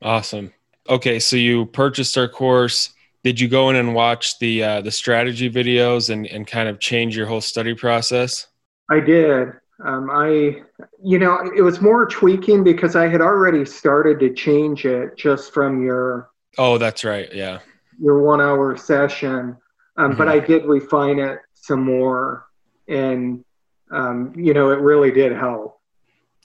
Awesome. 0.00 0.52
Okay, 0.88 1.18
so 1.18 1.36
you 1.36 1.66
purchased 1.66 2.16
our 2.16 2.28
course. 2.28 2.94
Did 3.24 3.38
you 3.38 3.48
go 3.48 3.70
in 3.70 3.76
and 3.76 3.94
watch 3.94 4.38
the 4.38 4.62
uh, 4.62 4.80
the 4.80 4.90
strategy 4.90 5.50
videos 5.50 6.10
and, 6.10 6.26
and 6.26 6.46
kind 6.46 6.68
of 6.68 6.80
change 6.80 7.16
your 7.16 7.26
whole 7.26 7.40
study 7.40 7.74
process? 7.74 8.48
I 8.90 9.00
did. 9.00 9.48
Um, 9.84 10.10
I, 10.12 10.62
you 11.02 11.18
know, 11.18 11.50
it 11.56 11.62
was 11.62 11.80
more 11.80 12.06
tweaking 12.06 12.62
because 12.62 12.94
I 12.94 13.08
had 13.08 13.20
already 13.20 13.64
started 13.64 14.20
to 14.20 14.32
change 14.32 14.84
it 14.84 15.16
just 15.16 15.52
from 15.52 15.82
your. 15.82 16.30
Oh, 16.58 16.78
that's 16.78 17.04
right. 17.04 17.32
Yeah. 17.32 17.60
Your 18.00 18.22
one 18.22 18.40
hour 18.40 18.76
session. 18.76 19.56
Um, 19.96 20.10
mm-hmm. 20.10 20.18
But 20.18 20.28
I 20.28 20.38
did 20.38 20.64
refine 20.66 21.18
it 21.18 21.38
some 21.54 21.82
more. 21.82 22.46
And, 22.88 23.44
um, 23.90 24.32
you 24.36 24.54
know, 24.54 24.70
it 24.70 24.78
really 24.78 25.10
did 25.10 25.32
help. 25.32 25.80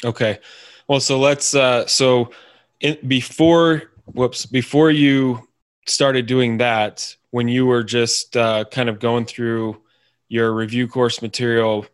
Okay. 0.04 0.40
Well, 0.88 1.00
so 1.00 1.20
let's, 1.20 1.54
uh, 1.54 1.86
so 1.88 2.32
in, 2.80 2.98
before, 3.08 3.84
whoops, 4.06 4.46
before 4.46 4.92
you 4.92 5.47
started 5.88 6.26
doing 6.26 6.58
that, 6.58 7.16
when 7.32 7.48
you 7.48 7.66
were 7.66 7.84
just 7.84 8.36
uh, 8.38 8.66
kind 8.72 8.90
of 8.90 9.00
going 9.00 9.26
through 9.26 9.82
your 10.28 10.54
review 10.54 10.88
course 10.88 11.22
material 11.22 11.86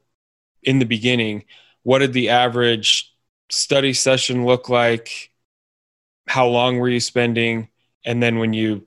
in 0.63 0.79
the 0.79 0.85
beginning, 0.85 1.45
what 1.83 1.99
did 1.99 2.13
the 2.13 2.29
average 2.29 3.13
study 3.49 3.93
session 3.93 4.45
look 4.45 4.69
like? 4.69 5.31
How 6.27 6.47
long 6.47 6.77
were 6.77 6.89
you 6.89 6.99
spending? 6.99 7.69
And 8.05 8.21
then 8.23 8.39
when 8.39 8.53
you 8.53 8.85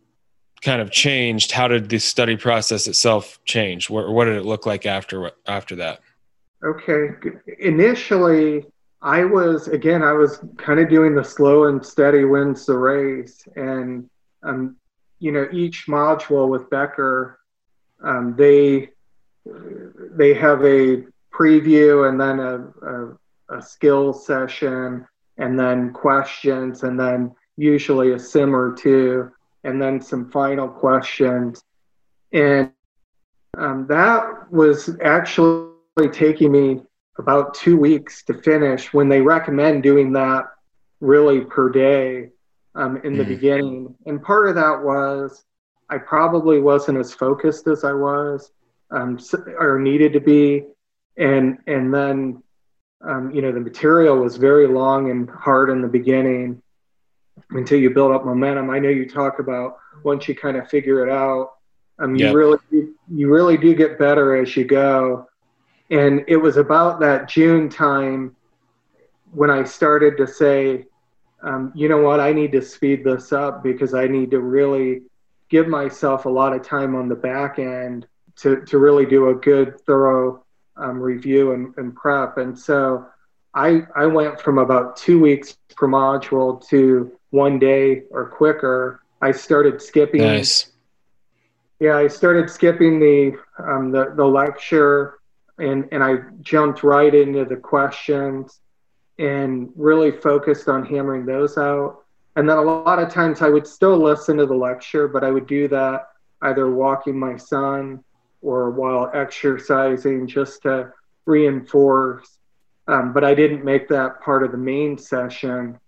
kind 0.62 0.80
of 0.80 0.90
changed, 0.90 1.52
how 1.52 1.68
did 1.68 1.88
the 1.88 1.98
study 1.98 2.36
process 2.36 2.86
itself 2.86 3.38
change? 3.44 3.90
What, 3.90 4.08
what 4.08 4.24
did 4.24 4.36
it 4.36 4.44
look 4.44 4.66
like 4.66 4.86
after 4.86 5.30
after 5.46 5.76
that? 5.76 6.00
Okay, 6.64 7.08
initially 7.60 8.64
I 9.02 9.24
was 9.24 9.68
again 9.68 10.02
I 10.02 10.12
was 10.12 10.40
kind 10.56 10.80
of 10.80 10.88
doing 10.88 11.14
the 11.14 11.22
slow 11.22 11.64
and 11.64 11.84
steady 11.84 12.24
wins 12.24 12.66
the 12.66 12.76
race, 12.78 13.46
and 13.54 14.08
um, 14.42 14.76
you 15.18 15.32
know 15.32 15.48
each 15.52 15.86
module 15.86 16.48
with 16.48 16.68
Becker, 16.70 17.38
um, 18.02 18.34
they 18.36 18.90
they 19.44 20.34
have 20.34 20.64
a 20.64 21.04
preview 21.32 22.08
and 22.08 22.20
then 22.20 22.40
a, 22.40 23.16
a, 23.54 23.58
a 23.58 23.62
skill 23.62 24.12
session 24.12 25.06
and 25.38 25.58
then 25.58 25.92
questions 25.92 26.82
and 26.82 26.98
then 26.98 27.34
usually 27.56 28.12
a 28.12 28.18
sim 28.18 28.54
or 28.54 28.74
two 28.74 29.30
and 29.64 29.80
then 29.80 30.00
some 30.00 30.30
final 30.30 30.68
questions. 30.68 31.62
And 32.32 32.72
um, 33.58 33.86
that 33.88 34.50
was 34.50 34.96
actually 35.02 35.70
taking 36.12 36.52
me 36.52 36.80
about 37.18 37.54
two 37.54 37.76
weeks 37.76 38.22
to 38.24 38.34
finish 38.34 38.92
when 38.92 39.08
they 39.08 39.20
recommend 39.20 39.82
doing 39.82 40.12
that 40.12 40.44
really 41.00 41.42
per 41.42 41.70
day 41.70 42.30
um, 42.76 43.00
in 43.04 43.16
the 43.16 43.24
mm. 43.24 43.28
beginning 43.28 43.94
and 44.06 44.22
part 44.22 44.48
of 44.48 44.54
that 44.54 44.82
was 44.82 45.44
i 45.90 45.98
probably 45.98 46.60
wasn't 46.60 46.96
as 46.96 47.12
focused 47.12 47.66
as 47.66 47.84
i 47.84 47.92
was 47.92 48.52
um, 48.90 49.18
or 49.58 49.78
needed 49.78 50.12
to 50.12 50.20
be 50.20 50.64
and 51.16 51.58
and 51.66 51.92
then 51.92 52.42
um, 53.02 53.30
you 53.30 53.42
know 53.42 53.52
the 53.52 53.60
material 53.60 54.16
was 54.16 54.36
very 54.36 54.66
long 54.66 55.10
and 55.10 55.28
hard 55.30 55.70
in 55.70 55.82
the 55.82 55.88
beginning 55.88 56.62
until 57.50 57.78
you 57.78 57.90
build 57.90 58.12
up 58.12 58.24
momentum. 58.24 58.70
I 58.70 58.78
know 58.78 58.88
you 58.88 59.08
talk 59.08 59.38
about 59.38 59.78
once 60.02 60.28
you 60.28 60.34
kind 60.34 60.56
of 60.56 60.68
figure 60.68 61.06
it 61.06 61.12
out, 61.12 61.52
um, 61.98 62.16
you 62.16 62.26
yep. 62.26 62.34
really 62.34 62.58
you 63.12 63.30
really 63.32 63.56
do 63.56 63.74
get 63.74 63.98
better 63.98 64.36
as 64.36 64.56
you 64.56 64.64
go. 64.64 65.26
And 65.90 66.24
it 66.26 66.36
was 66.36 66.56
about 66.56 66.98
that 67.00 67.28
June 67.28 67.68
time 67.68 68.34
when 69.32 69.50
I 69.50 69.62
started 69.64 70.16
to 70.16 70.26
say, 70.26 70.86
um, 71.46 71.72
you 71.74 71.88
know 71.88 72.02
what, 72.02 72.18
I 72.18 72.32
need 72.32 72.52
to 72.52 72.60
speed 72.60 73.04
this 73.04 73.32
up 73.32 73.62
because 73.62 73.94
I 73.94 74.08
need 74.08 74.32
to 74.32 74.40
really 74.40 75.02
give 75.48 75.68
myself 75.68 76.24
a 76.24 76.28
lot 76.28 76.52
of 76.52 76.62
time 76.62 76.96
on 76.96 77.08
the 77.08 77.14
back 77.14 77.60
end 77.60 78.06
to, 78.36 78.62
to 78.62 78.78
really 78.78 79.06
do 79.06 79.30
a 79.30 79.34
good, 79.34 79.80
thorough 79.86 80.44
um, 80.76 80.98
review 80.98 81.52
and, 81.52 81.72
and 81.76 81.94
prep. 81.94 82.38
And 82.38 82.58
so 82.58 83.06
I, 83.54 83.82
I 83.94 84.06
went 84.06 84.40
from 84.40 84.58
about 84.58 84.96
two 84.96 85.20
weeks 85.20 85.56
per 85.76 85.86
module 85.86 86.66
to 86.68 87.16
one 87.30 87.60
day 87.60 88.02
or 88.10 88.26
quicker. 88.26 89.02
I 89.22 89.30
started 89.30 89.80
skipping. 89.80 90.22
Nice. 90.22 90.72
Yeah, 91.78 91.96
I 91.96 92.08
started 92.08 92.50
skipping 92.50 92.98
the 92.98 93.38
um, 93.58 93.92
the, 93.92 94.12
the 94.16 94.24
lecture, 94.24 95.18
and 95.58 95.86
and 95.92 96.02
I 96.02 96.16
jumped 96.40 96.82
right 96.82 97.14
into 97.14 97.44
the 97.44 97.56
questions, 97.56 98.60
and 99.18 99.70
really 99.76 100.10
focused 100.10 100.68
on 100.68 100.84
hammering 100.84 101.24
those 101.24 101.56
out. 101.56 102.02
and 102.36 102.48
then 102.48 102.58
a 102.58 102.62
lot 102.62 102.98
of 102.98 103.10
times 103.10 103.40
I 103.40 103.48
would 103.48 103.66
still 103.66 103.96
listen 103.96 104.36
to 104.36 104.46
the 104.46 104.54
lecture, 104.54 105.08
but 105.08 105.24
I 105.24 105.30
would 105.30 105.46
do 105.46 105.68
that 105.68 106.08
either 106.42 106.70
walking 106.70 107.18
my 107.18 107.36
son 107.36 108.04
or 108.42 108.70
while 108.70 109.10
exercising 109.14 110.26
just 110.26 110.62
to 110.62 110.92
reinforce. 111.24 112.38
Um, 112.88 113.12
but 113.12 113.24
I 113.24 113.34
didn't 113.34 113.64
make 113.64 113.88
that 113.88 114.20
part 114.20 114.44
of 114.44 114.52
the 114.52 114.58
main 114.58 114.98
session. 114.98 115.78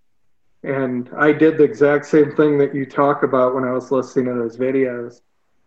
And 0.65 1.09
I 1.17 1.33
did 1.33 1.59
the 1.59 1.65
exact 1.65 2.07
same 2.07 2.35
thing 2.35 2.59
that 2.59 2.75
you 2.75 2.85
talk 2.85 3.23
about 3.23 3.55
when 3.55 3.65
I 3.65 3.73
was 3.73 3.93
listening 3.93 4.27
to 4.27 4.35
those 4.35 4.57
videos. 4.57 5.21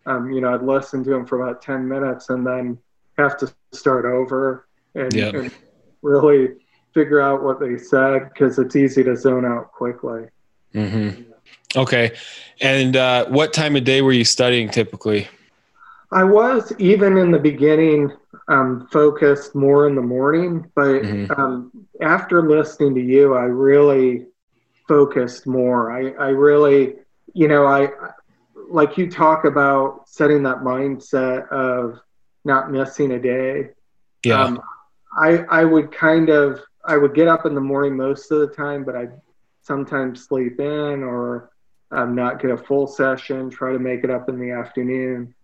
Um, 0.04 0.30
you 0.32 0.40
know, 0.40 0.52
I'd 0.52 0.62
listen 0.62 1.02
to 1.04 1.10
them 1.10 1.24
for 1.24 1.40
about 1.40 1.62
10 1.62 1.88
minutes 1.88 2.28
and 2.28 2.46
then 2.46 2.76
have 3.16 3.38
to 3.38 3.54
start 3.72 4.04
over 4.04 4.66
and, 4.94 5.14
yep. 5.14 5.34
and 5.34 5.50
really 6.02 6.48
figure 6.94 7.20
out 7.20 7.42
what 7.42 7.60
they 7.60 7.78
said 7.78 8.28
because 8.28 8.58
it's 8.58 8.76
easy 8.76 9.02
to 9.04 9.16
zone 9.16 9.44
out 9.44 9.72
quickly. 9.72 10.26
Mm-hmm. 10.74 11.22
Okay. 11.76 12.12
And 12.60 12.96
uh, 12.96 13.26
what 13.26 13.52
time 13.52 13.76
of 13.76 13.84
day 13.84 14.02
were 14.02 14.12
you 14.12 14.24
studying 14.24 14.68
typically? 14.68 15.28
I 16.10 16.24
was 16.24 16.72
even 16.78 17.16
in 17.16 17.30
the 17.30 17.38
beginning 17.38 18.12
um, 18.48 18.86
focused 18.92 19.54
more 19.54 19.86
in 19.86 19.94
the 19.94 20.02
morning, 20.02 20.70
but 20.74 21.02
mm-hmm. 21.02 21.40
um, 21.40 21.86
after 22.00 22.46
listening 22.48 22.94
to 22.94 23.00
you, 23.00 23.34
I 23.34 23.44
really 23.44 24.26
focused 24.86 25.46
more. 25.46 25.90
I, 25.90 26.10
I 26.22 26.28
really, 26.28 26.96
you 27.32 27.48
know, 27.48 27.66
I 27.66 27.88
like 28.68 28.98
you 28.98 29.10
talk 29.10 29.44
about 29.44 30.08
setting 30.08 30.42
that 30.42 30.58
mindset 30.58 31.48
of 31.48 31.98
not 32.44 32.70
missing 32.70 33.12
a 33.12 33.18
day. 33.18 33.70
Yeah. 34.24 34.42
Um, 34.42 34.62
I 35.16 35.38
I 35.50 35.64
would 35.64 35.92
kind 35.92 36.28
of 36.28 36.60
I 36.84 36.96
would 36.96 37.14
get 37.14 37.28
up 37.28 37.46
in 37.46 37.54
the 37.54 37.60
morning 37.60 37.96
most 37.96 38.30
of 38.30 38.40
the 38.40 38.54
time, 38.54 38.84
but 38.84 38.96
I 38.96 39.08
sometimes 39.62 40.26
sleep 40.26 40.58
in 40.58 41.02
or 41.02 41.50
um, 41.90 42.14
not 42.14 42.40
get 42.40 42.50
a 42.50 42.56
full 42.56 42.86
session. 42.86 43.50
Try 43.50 43.72
to 43.72 43.78
make 43.78 44.04
it 44.04 44.10
up 44.10 44.28
in 44.28 44.38
the 44.38 44.50
afternoon, 44.50 45.34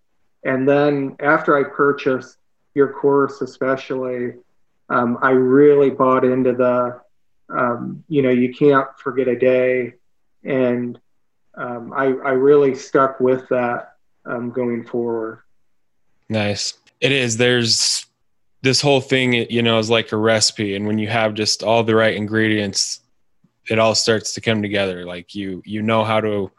and 0.44 0.68
then 0.68 1.16
after 1.20 1.56
I 1.56 1.68
purchased 1.68 2.38
your 2.74 2.92
course, 2.92 3.40
especially, 3.40 4.34
um, 4.88 5.18
I 5.22 5.30
really 5.30 5.90
bought 5.90 6.24
into 6.24 6.52
the 6.52 7.00
um, 7.50 8.04
you 8.08 8.22
know 8.22 8.30
you 8.30 8.52
can't 8.52 8.88
forget 8.98 9.28
a 9.28 9.38
day, 9.38 9.94
and 10.44 10.98
um, 11.54 11.92
I 11.92 12.04
I 12.04 12.30
really 12.32 12.74
stuck 12.74 13.20
with 13.20 13.48
that 13.48 13.96
um, 14.24 14.50
going 14.50 14.84
forward. 14.84 15.40
Nice. 16.28 16.74
It 17.00 17.12
is. 17.12 17.36
There's 17.36 18.06
this 18.62 18.80
whole 18.80 19.00
thing, 19.00 19.32
you 19.32 19.62
know, 19.62 19.78
is 19.78 19.90
like 19.90 20.12
a 20.12 20.16
recipe. 20.16 20.74
And 20.74 20.86
when 20.86 20.98
you 20.98 21.08
have 21.08 21.34
just 21.34 21.62
all 21.62 21.84
the 21.84 21.94
right 21.94 22.14
ingredients, 22.14 23.00
it 23.68 23.78
all 23.78 23.94
starts 23.94 24.34
to 24.34 24.40
come 24.40 24.62
together. 24.62 25.04
Like 25.04 25.34
you, 25.34 25.62
you 25.64 25.82
know 25.82 26.04
how 26.04 26.20
to, 26.20 26.50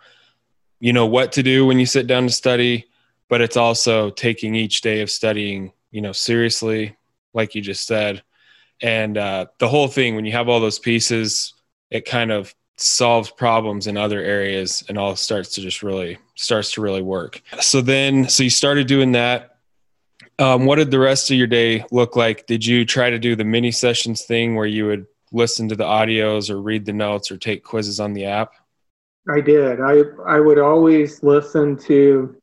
you 0.79 0.93
know 0.93 1.07
what 1.07 1.33
to 1.33 1.43
do 1.43 1.65
when 1.65 1.79
you 1.79 1.85
sit 1.85 2.07
down 2.07 2.23
to 2.23 2.33
study, 2.33 2.87
but 3.27 3.41
it's 3.41 3.57
also 3.57 4.09
taking 4.11 4.55
each 4.55 4.81
day 4.81 5.01
of 5.01 5.09
studying, 5.09 5.73
you 5.91 6.01
know, 6.01 6.13
seriously, 6.13 6.95
like 7.33 7.53
you 7.53 7.61
just 7.61 7.85
said. 7.85 8.23
And 8.81 9.17
uh, 9.17 9.47
the 9.57 9.67
whole 9.67 9.89
thing, 9.89 10.15
when 10.15 10.25
you 10.25 10.31
have 10.31 10.47
all 10.47 10.61
those 10.61 10.79
pieces, 10.79 11.53
it 11.89 12.05
kind 12.05 12.31
of 12.31 12.55
solves 12.77 13.29
problems 13.29 13.87
in 13.87 13.97
other 13.97 14.21
areas 14.21 14.85
and 14.87 14.97
all 14.97 15.15
starts 15.17 15.49
to 15.55 15.61
just 15.61 15.83
really 15.83 16.17
starts 16.35 16.71
to 16.71 16.81
really 16.81 17.01
work. 17.01 17.41
So 17.59 17.81
then, 17.81 18.29
so 18.29 18.43
you 18.43 18.49
started 18.49 18.87
doing 18.87 19.11
that 19.11 19.48
um, 20.39 20.65
what 20.65 20.77
did 20.77 20.89
the 20.89 20.99
rest 20.99 21.29
of 21.29 21.37
your 21.37 21.47
day 21.47 21.83
look 21.91 22.15
like? 22.15 22.47
Did 22.47 22.65
you 22.65 22.85
try 22.85 23.09
to 23.09 23.19
do 23.19 23.35
the 23.35 23.43
mini 23.43 23.71
sessions 23.71 24.23
thing 24.23 24.55
where 24.55 24.65
you 24.65 24.85
would 24.85 25.05
listen 25.31 25.67
to 25.69 25.75
the 25.75 25.83
audios 25.83 26.49
or 26.49 26.61
read 26.61 26.85
the 26.85 26.93
notes 26.93 27.29
or 27.29 27.37
take 27.37 27.63
quizzes 27.63 27.99
on 27.99 28.13
the 28.13 28.25
app? 28.25 28.53
I 29.29 29.41
did. 29.41 29.79
I 29.81 30.03
I 30.25 30.39
would 30.39 30.57
always 30.57 31.21
listen 31.21 31.77
to 31.77 32.35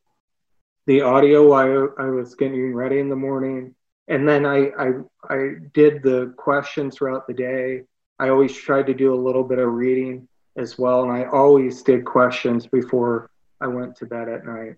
the 0.86 1.00
audio 1.00 1.48
while 1.48 1.94
I 1.98 2.04
was 2.10 2.34
getting 2.34 2.74
ready 2.74 2.98
in 2.98 3.08
the 3.08 3.16
morning, 3.16 3.74
and 4.08 4.28
then 4.28 4.44
I 4.44 4.68
I, 4.78 4.90
I 5.28 5.54
did 5.72 6.02
the 6.02 6.34
questions 6.36 6.96
throughout 6.96 7.26
the 7.26 7.34
day. 7.34 7.82
I 8.18 8.28
always 8.28 8.54
tried 8.54 8.86
to 8.86 8.94
do 8.94 9.12
a 9.14 9.16
little 9.16 9.42
bit 9.42 9.58
of 9.58 9.72
reading 9.72 10.28
as 10.56 10.78
well, 10.78 11.02
and 11.02 11.12
I 11.12 11.24
always 11.24 11.82
did 11.82 12.04
questions 12.04 12.66
before 12.66 13.30
I 13.60 13.66
went 13.66 13.96
to 13.96 14.06
bed 14.06 14.28
at 14.28 14.44
night. 14.44 14.76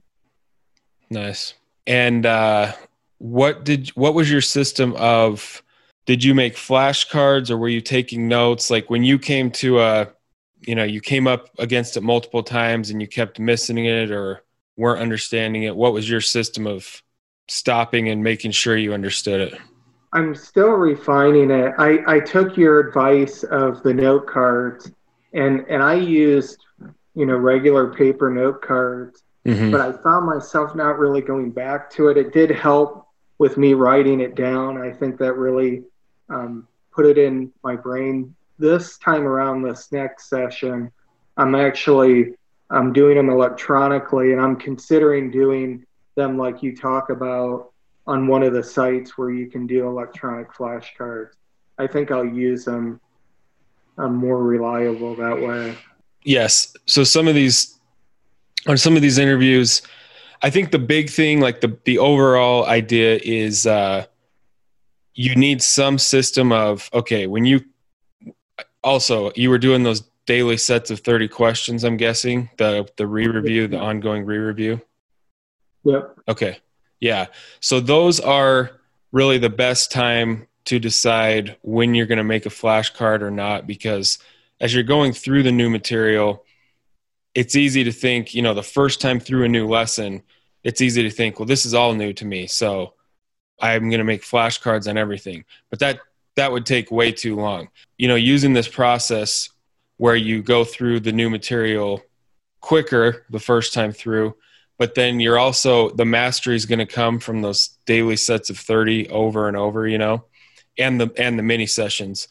Nice. 1.11 1.55
And 1.87 2.27
uh, 2.27 2.73
what 3.18 3.64
did 3.64 3.88
what 3.90 4.14
was 4.14 4.31
your 4.31 4.40
system 4.40 4.94
of 4.96 5.62
did 6.07 6.24
you 6.24 6.35
make 6.35 6.54
flashcards 6.54 7.50
or 7.50 7.59
were 7.59 7.68
you 7.68 7.81
taking 7.81 8.28
notes? 8.28 8.70
Like 8.70 8.88
when 8.88 9.04
you 9.04 9.18
came 9.18 9.50
to 9.52 9.81
a 9.81 10.09
you 10.61 10.74
know 10.74 10.85
you 10.85 11.00
came 11.00 11.26
up 11.26 11.50
against 11.59 11.96
it 11.96 12.02
multiple 12.02 12.42
times 12.42 12.90
and 12.90 13.00
you 13.00 13.07
kept 13.07 13.38
missing 13.38 13.85
it 13.85 14.11
or 14.11 14.42
weren't 14.76 15.02
understanding 15.02 15.64
it 15.64 15.74
what 15.74 15.92
was 15.92 16.09
your 16.09 16.20
system 16.20 16.66
of 16.66 17.02
stopping 17.48 18.09
and 18.09 18.22
making 18.22 18.52
sure 18.52 18.76
you 18.76 18.94
understood 18.94 19.52
it? 19.52 19.61
I'm 20.14 20.35
still 20.35 20.70
refining 20.70 21.50
it. 21.50 21.74
I 21.78 21.98
i 22.07 22.20
took 22.20 22.57
your 22.57 22.81
advice 22.81 23.42
of 23.42 23.83
the 23.83 23.92
note 23.92 24.26
cards 24.26 24.90
and 25.35 25.66
and 25.68 25.83
i 25.83 25.94
used 25.94 26.64
you 27.14 27.26
know 27.26 27.37
regular 27.37 27.92
paper 27.92 28.31
note 28.31 28.62
cards 28.62 29.24
mm-hmm. 29.44 29.70
but 29.70 29.81
i 29.81 29.92
found 30.02 30.24
myself 30.24 30.74
not 30.74 30.98
really 30.98 31.20
going 31.20 31.50
back 31.50 31.90
to 31.90 32.09
it. 32.09 32.16
It 32.16 32.33
did 32.33 32.50
help 32.50 33.08
with 33.38 33.57
me 33.57 33.74
writing 33.74 34.20
it 34.20 34.35
down. 34.35 34.77
I 34.79 34.92
think 34.92 35.18
that 35.18 35.35
really 35.35 35.85
um, 36.29 36.66
put 36.92 37.07
it 37.07 37.18
in 37.18 37.53
my 37.62 37.77
brain. 37.77 38.35
This 38.59 38.98
time 38.98 39.22
around, 39.22 39.62
this 39.62 39.92
next 39.92 40.29
session, 40.29 40.90
I'm 41.37 41.55
actually 41.55 42.35
I'm 42.70 42.92
doing 42.92 43.16
them 43.16 43.31
electronically, 43.31 44.33
and 44.33 44.40
I'm 44.40 44.57
considering 44.57 45.31
doing 45.31 45.87
them 46.16 46.37
like 46.37 46.62
you 46.62 46.77
talk 46.77 47.11
about 47.11 47.72
on 48.07 48.27
one 48.27 48.42
of 48.42 48.53
the 48.53 48.62
sites 48.62 49.16
where 49.16 49.31
you 49.31 49.46
can 49.46 49.66
do 49.66 49.87
electronic 49.87 50.53
flashcards. 50.53 51.31
I 51.79 51.87
think 51.87 52.11
I'll 52.11 52.27
use 52.27 52.64
them. 52.64 53.01
I'm 53.96 54.14
more 54.14 54.42
reliable 54.42 55.14
that 55.16 55.40
way. 55.40 55.77
Yes. 56.24 56.74
So 56.87 57.05
some 57.05 57.29
of 57.29 57.35
these 57.35 57.79
on 58.66 58.77
some 58.77 58.96
of 58.96 59.03
these 59.03 59.18
interviews, 59.18 59.83
I 60.42 60.51
think 60.51 60.70
the 60.70 60.79
big 60.79 61.11
thing, 61.11 61.40
like 61.40 61.61
the 61.61 61.77
the 61.85 61.98
overall 61.98 62.66
idea, 62.66 63.18
is 63.22 63.66
uh, 63.66 64.07
you 65.14 65.35
need 65.35 65.62
some 65.62 65.98
system 65.98 66.53
of 66.53 66.88
okay. 66.92 67.27
When 67.27 67.44
you 67.44 67.64
also 68.85 69.33
you 69.35 69.51
were 69.51 69.59
doing 69.59 69.83
those 69.83 70.03
daily 70.27 70.57
sets 70.57 70.90
of 70.90 71.01
thirty 71.01 71.29
questions, 71.29 71.85
I'm 71.85 71.96
guessing 71.96 72.51
the 72.57 72.88
the 72.96 73.07
re-review, 73.07 73.68
the 73.68 73.79
ongoing 73.79 74.24
re-review. 74.24 74.81
Yep. 75.85 76.18
Okay. 76.29 76.59
Yeah. 77.01 77.27
So 77.61 77.81
those 77.81 78.20
are 78.20 78.70
really 79.12 79.38
the 79.38 79.51
best 79.51 79.90
time 79.90 80.46
to 80.66 80.79
decide 80.79 81.57
when 81.62 81.94
you're 81.94 82.07
going 82.07 82.18
to 82.18 82.24
make 82.24 82.44
a 82.44 82.51
flashcard 82.51 83.22
or 83.22 83.31
not 83.31 83.66
because 83.66 84.18
as 84.61 84.74
you're 84.74 84.83
going 84.83 85.12
through 85.12 85.42
the 85.42 85.53
new 85.53 85.70
material 85.70 86.44
it's 87.38 87.55
easy 87.55 87.85
to 87.85 87.92
think, 87.92 88.35
you 88.35 88.42
know, 88.42 88.53
the 88.53 88.64
first 88.64 89.01
time 89.01 89.20
through 89.20 89.44
a 89.44 89.48
new 89.48 89.68
lesson, 89.68 90.24
it's 90.64 90.81
easy 90.81 91.05
to 91.05 91.11
think, 91.11 91.38
well, 91.38 91.46
this 91.46 91.64
is 91.64 91.72
all 91.72 91.94
new 91.94 92.12
to 92.14 92.24
me. 92.24 92.48
So 92.48 92.94
I'm 93.61 93.90
going 93.90 94.01
to 94.01 94.05
make 94.05 94.22
flashcards 94.22 94.90
on 94.90 94.98
everything. 94.98 95.44
But 95.70 95.79
that, 95.79 96.01
that 96.35 96.51
would 96.51 96.66
take 96.66 96.90
way 96.90 97.12
too 97.12 97.37
long. 97.37 97.68
You 97.96 98.09
know, 98.09 98.16
using 98.16 98.55
this 98.55 98.66
process 98.66 99.51
where 99.98 100.16
you 100.16 100.42
go 100.42 100.64
through 100.64 100.98
the 100.98 101.12
new 101.12 101.31
material 101.31 102.03
quicker 102.61 103.24
the 103.31 103.38
first 103.38 103.72
time 103.72 103.92
through, 103.92 104.35
but 104.77 104.96
then 104.96 105.20
you're 105.20 105.38
also, 105.38 105.90
the 105.90 106.05
mastery 106.05 106.57
is 106.57 106.66
going 106.66 106.81
to 106.81 106.87
come 106.87 107.20
from 107.20 107.40
those 107.40 107.68
daily 107.87 108.16
sets 108.16 108.51
of 108.51 108.59
30 108.59 109.11
over 109.11 109.46
and 109.46 109.57
over, 109.57 109.87
you 109.87 109.98
know, 109.98 110.24
and 110.77 111.01
the, 111.01 111.12
and 111.16 111.38
the 111.38 111.44
mini 111.44 111.66
sessions. 111.66 112.27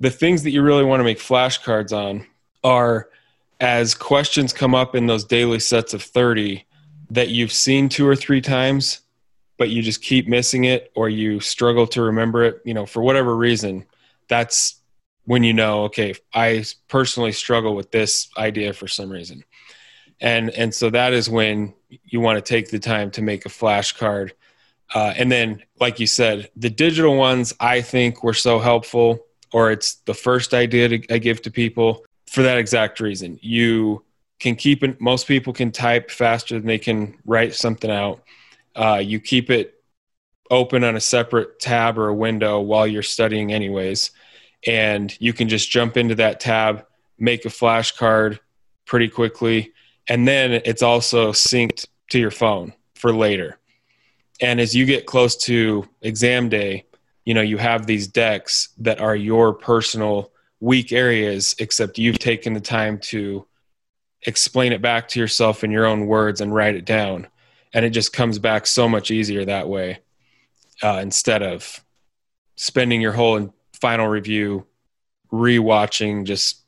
The 0.00 0.10
things 0.10 0.42
that 0.42 0.50
you 0.50 0.62
really 0.62 0.84
want 0.84 0.98
to 0.98 1.04
make 1.04 1.20
flashcards 1.20 1.92
on 1.92 2.26
are 2.64 3.10
as 3.60 3.94
questions 3.94 4.52
come 4.52 4.74
up 4.74 4.94
in 4.94 5.06
those 5.06 5.24
daily 5.24 5.58
sets 5.58 5.94
of 5.94 6.02
30 6.02 6.64
that 7.10 7.28
you've 7.28 7.52
seen 7.52 7.88
two 7.88 8.06
or 8.06 8.16
three 8.16 8.40
times 8.40 9.00
but 9.56 9.70
you 9.70 9.82
just 9.82 10.02
keep 10.02 10.28
missing 10.28 10.64
it 10.64 10.92
or 10.94 11.08
you 11.08 11.40
struggle 11.40 11.86
to 11.86 12.02
remember 12.02 12.44
it 12.44 12.60
you 12.64 12.74
know 12.74 12.86
for 12.86 13.02
whatever 13.02 13.36
reason 13.36 13.84
that's 14.28 14.80
when 15.24 15.42
you 15.42 15.52
know 15.52 15.84
okay 15.84 16.14
i 16.34 16.64
personally 16.88 17.32
struggle 17.32 17.74
with 17.74 17.90
this 17.90 18.28
idea 18.38 18.72
for 18.72 18.88
some 18.88 19.10
reason. 19.10 19.44
And 20.20 20.50
and 20.50 20.74
so 20.74 20.90
that 20.90 21.12
is 21.12 21.30
when 21.30 21.74
you 22.04 22.20
want 22.20 22.44
to 22.44 22.48
take 22.48 22.70
the 22.70 22.78
time 22.78 23.10
to 23.12 23.22
make 23.22 23.46
a 23.46 23.48
flashcard 23.48 24.32
uh, 24.94 25.12
and 25.16 25.30
then 25.30 25.62
like 25.80 26.00
you 26.00 26.06
said 26.06 26.50
the 26.56 26.70
digital 26.70 27.16
ones 27.16 27.54
i 27.60 27.80
think 27.80 28.24
were 28.24 28.34
so 28.34 28.58
helpful 28.58 29.24
or 29.52 29.70
it's 29.70 29.96
the 30.06 30.14
first 30.14 30.54
idea 30.54 30.88
to, 30.88 31.14
i 31.14 31.18
give 31.18 31.40
to 31.42 31.50
people 31.50 32.04
for 32.30 32.42
that 32.42 32.58
exact 32.58 33.00
reason. 33.00 33.38
You 33.42 34.04
can 34.38 34.54
keep 34.54 34.82
it, 34.82 35.00
most 35.00 35.26
people 35.26 35.52
can 35.52 35.72
type 35.72 36.10
faster 36.10 36.56
than 36.58 36.66
they 36.66 36.78
can 36.78 37.18
write 37.24 37.54
something 37.54 37.90
out. 37.90 38.22
Uh, 38.76 39.00
you 39.02 39.20
keep 39.20 39.50
it 39.50 39.74
open 40.50 40.84
on 40.84 40.96
a 40.96 41.00
separate 41.00 41.58
tab 41.58 41.98
or 41.98 42.08
a 42.08 42.14
window 42.14 42.60
while 42.60 42.86
you're 42.86 43.02
studying, 43.02 43.52
anyways. 43.52 44.12
And 44.66 45.14
you 45.20 45.32
can 45.32 45.48
just 45.48 45.70
jump 45.70 45.96
into 45.96 46.14
that 46.16 46.40
tab 46.40 46.84
make 47.18 47.44
a 47.44 47.48
flashcard 47.48 48.38
pretty 48.86 49.08
quickly. 49.08 49.72
And 50.08 50.26
then 50.26 50.62
it's 50.64 50.82
also 50.82 51.32
synced 51.32 51.86
to 52.10 52.18
your 52.18 52.30
phone 52.30 52.72
for 52.94 53.12
later. 53.12 53.58
And 54.40 54.60
as 54.60 54.74
you 54.74 54.86
get 54.86 55.06
close 55.06 55.36
to 55.44 55.86
exam 56.00 56.48
day, 56.48 56.84
you 57.24 57.34
know, 57.34 57.42
you 57.42 57.58
have 57.58 57.86
these 57.86 58.06
decks 58.06 58.68
that 58.78 59.00
are 59.00 59.16
your 59.16 59.52
personal 59.52 60.32
weak 60.60 60.92
areas, 60.92 61.54
except 61.58 61.98
you've 61.98 62.18
taken 62.18 62.52
the 62.52 62.60
time 62.60 62.98
to 62.98 63.46
explain 64.26 64.72
it 64.72 64.82
back 64.82 65.08
to 65.08 65.20
yourself 65.20 65.62
in 65.62 65.70
your 65.70 65.86
own 65.86 66.06
words 66.06 66.40
and 66.40 66.54
write 66.54 66.74
it 66.74 66.84
down. 66.84 67.26
And 67.72 67.84
it 67.84 67.90
just 67.90 68.12
comes 68.12 68.38
back 68.38 68.66
so 68.66 68.88
much 68.88 69.10
easier 69.10 69.44
that 69.44 69.68
way 69.68 70.00
uh, 70.82 71.00
instead 71.02 71.42
of 71.42 71.84
spending 72.56 73.00
your 73.00 73.12
whole 73.12 73.54
final 73.72 74.08
review 74.08 74.66
rewatching 75.32 76.24
just 76.24 76.62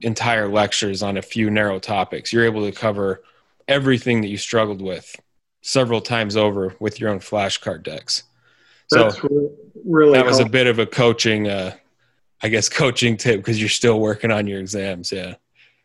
entire 0.00 0.48
lectures 0.48 1.02
on 1.02 1.16
a 1.16 1.22
few 1.22 1.50
narrow 1.50 1.78
topics. 1.78 2.32
You're 2.32 2.44
able 2.44 2.64
to 2.64 2.72
cover 2.72 3.22
everything 3.66 4.20
that 4.20 4.28
you 4.28 4.36
struggled 4.36 4.82
with 4.82 5.18
several 5.62 6.00
times 6.00 6.36
over 6.36 6.74
with 6.78 7.00
your 7.00 7.10
own 7.10 7.20
flashcard 7.20 7.82
decks. 7.82 8.24
That's 8.90 9.16
so 9.16 9.52
really 9.84 10.12
that 10.12 10.26
was 10.26 10.40
a 10.40 10.48
bit 10.48 10.66
of 10.66 10.78
a 10.78 10.86
coaching, 10.86 11.48
uh, 11.48 11.74
I 12.42 12.48
guess, 12.48 12.68
coaching 12.68 13.16
tip 13.16 13.36
because 13.36 13.60
you're 13.60 13.68
still 13.68 14.00
working 14.00 14.30
on 14.30 14.46
your 14.46 14.60
exams. 14.60 15.12
Yeah. 15.12 15.34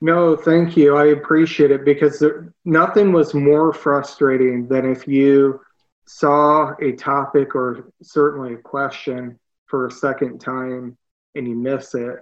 No, 0.01 0.35
thank 0.35 0.77
you. 0.77 0.95
I 0.95 1.07
appreciate 1.07 1.71
it 1.71 1.83
because 1.83 2.19
there, 2.19 2.53
nothing 2.63 3.11
was 3.11 3.33
more 3.33 3.73
frustrating 3.73 4.67
than 4.67 4.89
if 4.89 5.07
you 5.07 5.59
saw 6.05 6.73
a 6.81 6.93
topic 6.93 7.53
or 7.53 7.91
certainly 8.01 8.53
a 8.53 8.57
question 8.57 9.37
for 9.65 9.87
a 9.87 9.91
second 9.91 10.39
time 10.39 10.97
and 11.35 11.47
you 11.47 11.55
miss 11.55 11.93
it 11.95 12.19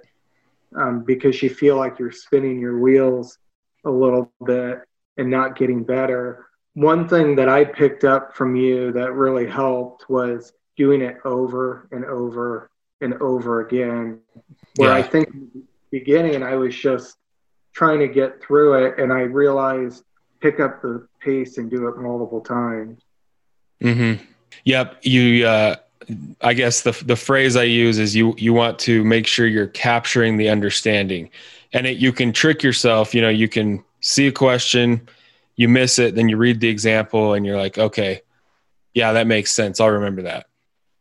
um, 0.75 1.03
because 1.03 1.41
you 1.41 1.49
feel 1.49 1.77
like 1.77 1.99
you're 1.99 2.11
spinning 2.11 2.59
your 2.59 2.79
wheels 2.79 3.37
a 3.85 3.89
little 3.89 4.31
bit 4.45 4.81
and 5.17 5.29
not 5.29 5.55
getting 5.55 5.83
better. 5.83 6.47
One 6.73 7.07
thing 7.07 7.35
that 7.35 7.47
I 7.47 7.63
picked 7.63 8.03
up 8.03 8.35
from 8.35 8.55
you 8.55 8.91
that 8.93 9.13
really 9.13 9.47
helped 9.47 10.09
was 10.09 10.51
doing 10.75 11.01
it 11.01 11.17
over 11.25 11.87
and 11.91 12.05
over 12.05 12.69
and 13.01 13.13
over 13.15 13.61
again. 13.61 14.19
Where 14.75 14.89
yeah. 14.89 14.95
I 14.95 15.01
think 15.03 15.29
beginning 15.91 16.43
I 16.43 16.55
was 16.55 16.75
just 16.75 17.17
trying 17.73 17.99
to 17.99 18.07
get 18.07 18.41
through 18.41 18.85
it 18.85 18.99
and 18.99 19.13
I 19.13 19.21
realized 19.21 20.03
pick 20.39 20.59
up 20.59 20.81
the 20.81 21.07
pace 21.19 21.57
and 21.57 21.69
do 21.69 21.87
it 21.87 21.97
multiple 21.97 22.41
times. 22.41 23.01
Mm-hmm. 23.81 24.23
Yep. 24.65 24.99
You 25.03 25.47
uh 25.47 25.75
I 26.41 26.53
guess 26.53 26.81
the 26.81 26.91
the 27.05 27.15
phrase 27.15 27.55
I 27.55 27.63
use 27.63 27.99
is 27.99 28.15
you 28.15 28.33
you 28.37 28.53
want 28.53 28.79
to 28.79 29.03
make 29.03 29.27
sure 29.27 29.45
you're 29.45 29.67
capturing 29.67 30.37
the 30.37 30.49
understanding, 30.49 31.29
and 31.73 31.85
it, 31.85 31.97
you 31.97 32.13
can 32.13 32.31
trick 32.31 32.63
yourself. 32.63 33.13
You 33.13 33.21
know, 33.21 33.29
you 33.29 33.49
can 33.49 33.83
see 33.99 34.27
a 34.27 34.31
question, 34.31 35.07
you 35.57 35.67
miss 35.67 35.99
it, 35.99 36.15
then 36.15 36.29
you 36.29 36.37
read 36.37 36.61
the 36.61 36.69
example, 36.69 37.33
and 37.33 37.45
you're 37.45 37.57
like, 37.57 37.77
okay, 37.77 38.21
yeah, 38.93 39.11
that 39.13 39.27
makes 39.27 39.51
sense. 39.51 39.81
I'll 39.81 39.89
remember 39.89 40.21
that. 40.23 40.46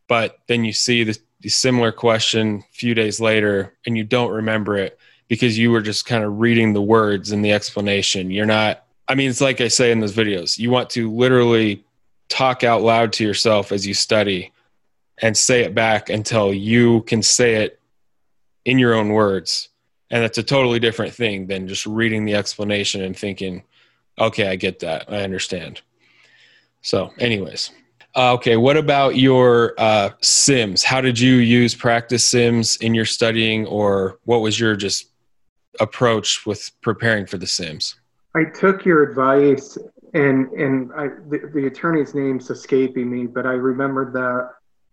But 0.08 0.38
then 0.46 0.64
you 0.64 0.72
see 0.72 1.04
the, 1.04 1.18
the 1.40 1.48
similar 1.48 1.92
question 1.92 2.64
a 2.68 2.74
few 2.76 2.94
days 2.94 3.20
later, 3.20 3.74
and 3.86 3.96
you 3.96 4.04
don't 4.04 4.30
remember 4.32 4.76
it 4.76 4.98
because 5.28 5.58
you 5.58 5.70
were 5.70 5.82
just 5.82 6.06
kind 6.06 6.24
of 6.24 6.38
reading 6.38 6.72
the 6.72 6.82
words 6.82 7.32
and 7.32 7.44
the 7.44 7.52
explanation. 7.52 8.30
You're 8.30 8.46
not. 8.46 8.84
I 9.08 9.14
mean, 9.14 9.30
it's 9.30 9.40
like 9.40 9.60
I 9.60 9.68
say 9.68 9.92
in 9.92 10.00
those 10.00 10.14
videos. 10.14 10.58
You 10.58 10.70
want 10.70 10.90
to 10.90 11.10
literally 11.10 11.84
talk 12.28 12.64
out 12.64 12.82
loud 12.82 13.12
to 13.14 13.24
yourself 13.24 13.72
as 13.72 13.86
you 13.86 13.94
study 13.94 14.52
and 15.22 15.36
say 15.36 15.62
it 15.62 15.74
back 15.74 16.10
until 16.10 16.52
you 16.52 17.02
can 17.02 17.22
say 17.22 17.56
it 17.56 17.80
in 18.64 18.78
your 18.78 18.94
own 18.94 19.10
words. 19.10 19.68
And 20.10 20.22
that's 20.22 20.38
a 20.38 20.42
totally 20.42 20.78
different 20.78 21.14
thing 21.14 21.46
than 21.46 21.68
just 21.68 21.86
reading 21.86 22.24
the 22.24 22.34
explanation 22.34 23.02
and 23.02 23.16
thinking, 23.16 23.62
okay, 24.18 24.48
I 24.48 24.56
get 24.56 24.80
that. 24.80 25.10
I 25.10 25.22
understand. 25.22 25.80
So, 26.82 27.12
anyways. 27.18 27.70
Uh, 28.16 28.32
okay, 28.32 28.56
what 28.56 28.78
about 28.78 29.16
your 29.16 29.74
uh, 29.76 30.08
sims? 30.22 30.82
How 30.82 31.02
did 31.02 31.20
you 31.20 31.34
use 31.34 31.74
practice 31.74 32.24
sims 32.24 32.76
in 32.76 32.94
your 32.94 33.04
studying, 33.04 33.66
or 33.66 34.18
what 34.24 34.40
was 34.40 34.58
your 34.58 34.74
just 34.74 35.10
approach 35.80 36.46
with 36.46 36.70
preparing 36.80 37.26
for 37.26 37.36
the 37.36 37.46
sims? 37.46 37.96
I 38.34 38.44
took 38.44 38.86
your 38.86 39.02
advice, 39.02 39.76
and 40.14 40.50
and 40.52 40.92
I, 40.96 41.08
the, 41.28 41.50
the 41.52 41.66
attorney's 41.66 42.14
name's 42.14 42.48
escaping 42.48 43.10
me, 43.10 43.26
but 43.26 43.44
I 43.44 43.52
remembered 43.52 44.14
that 44.14 44.50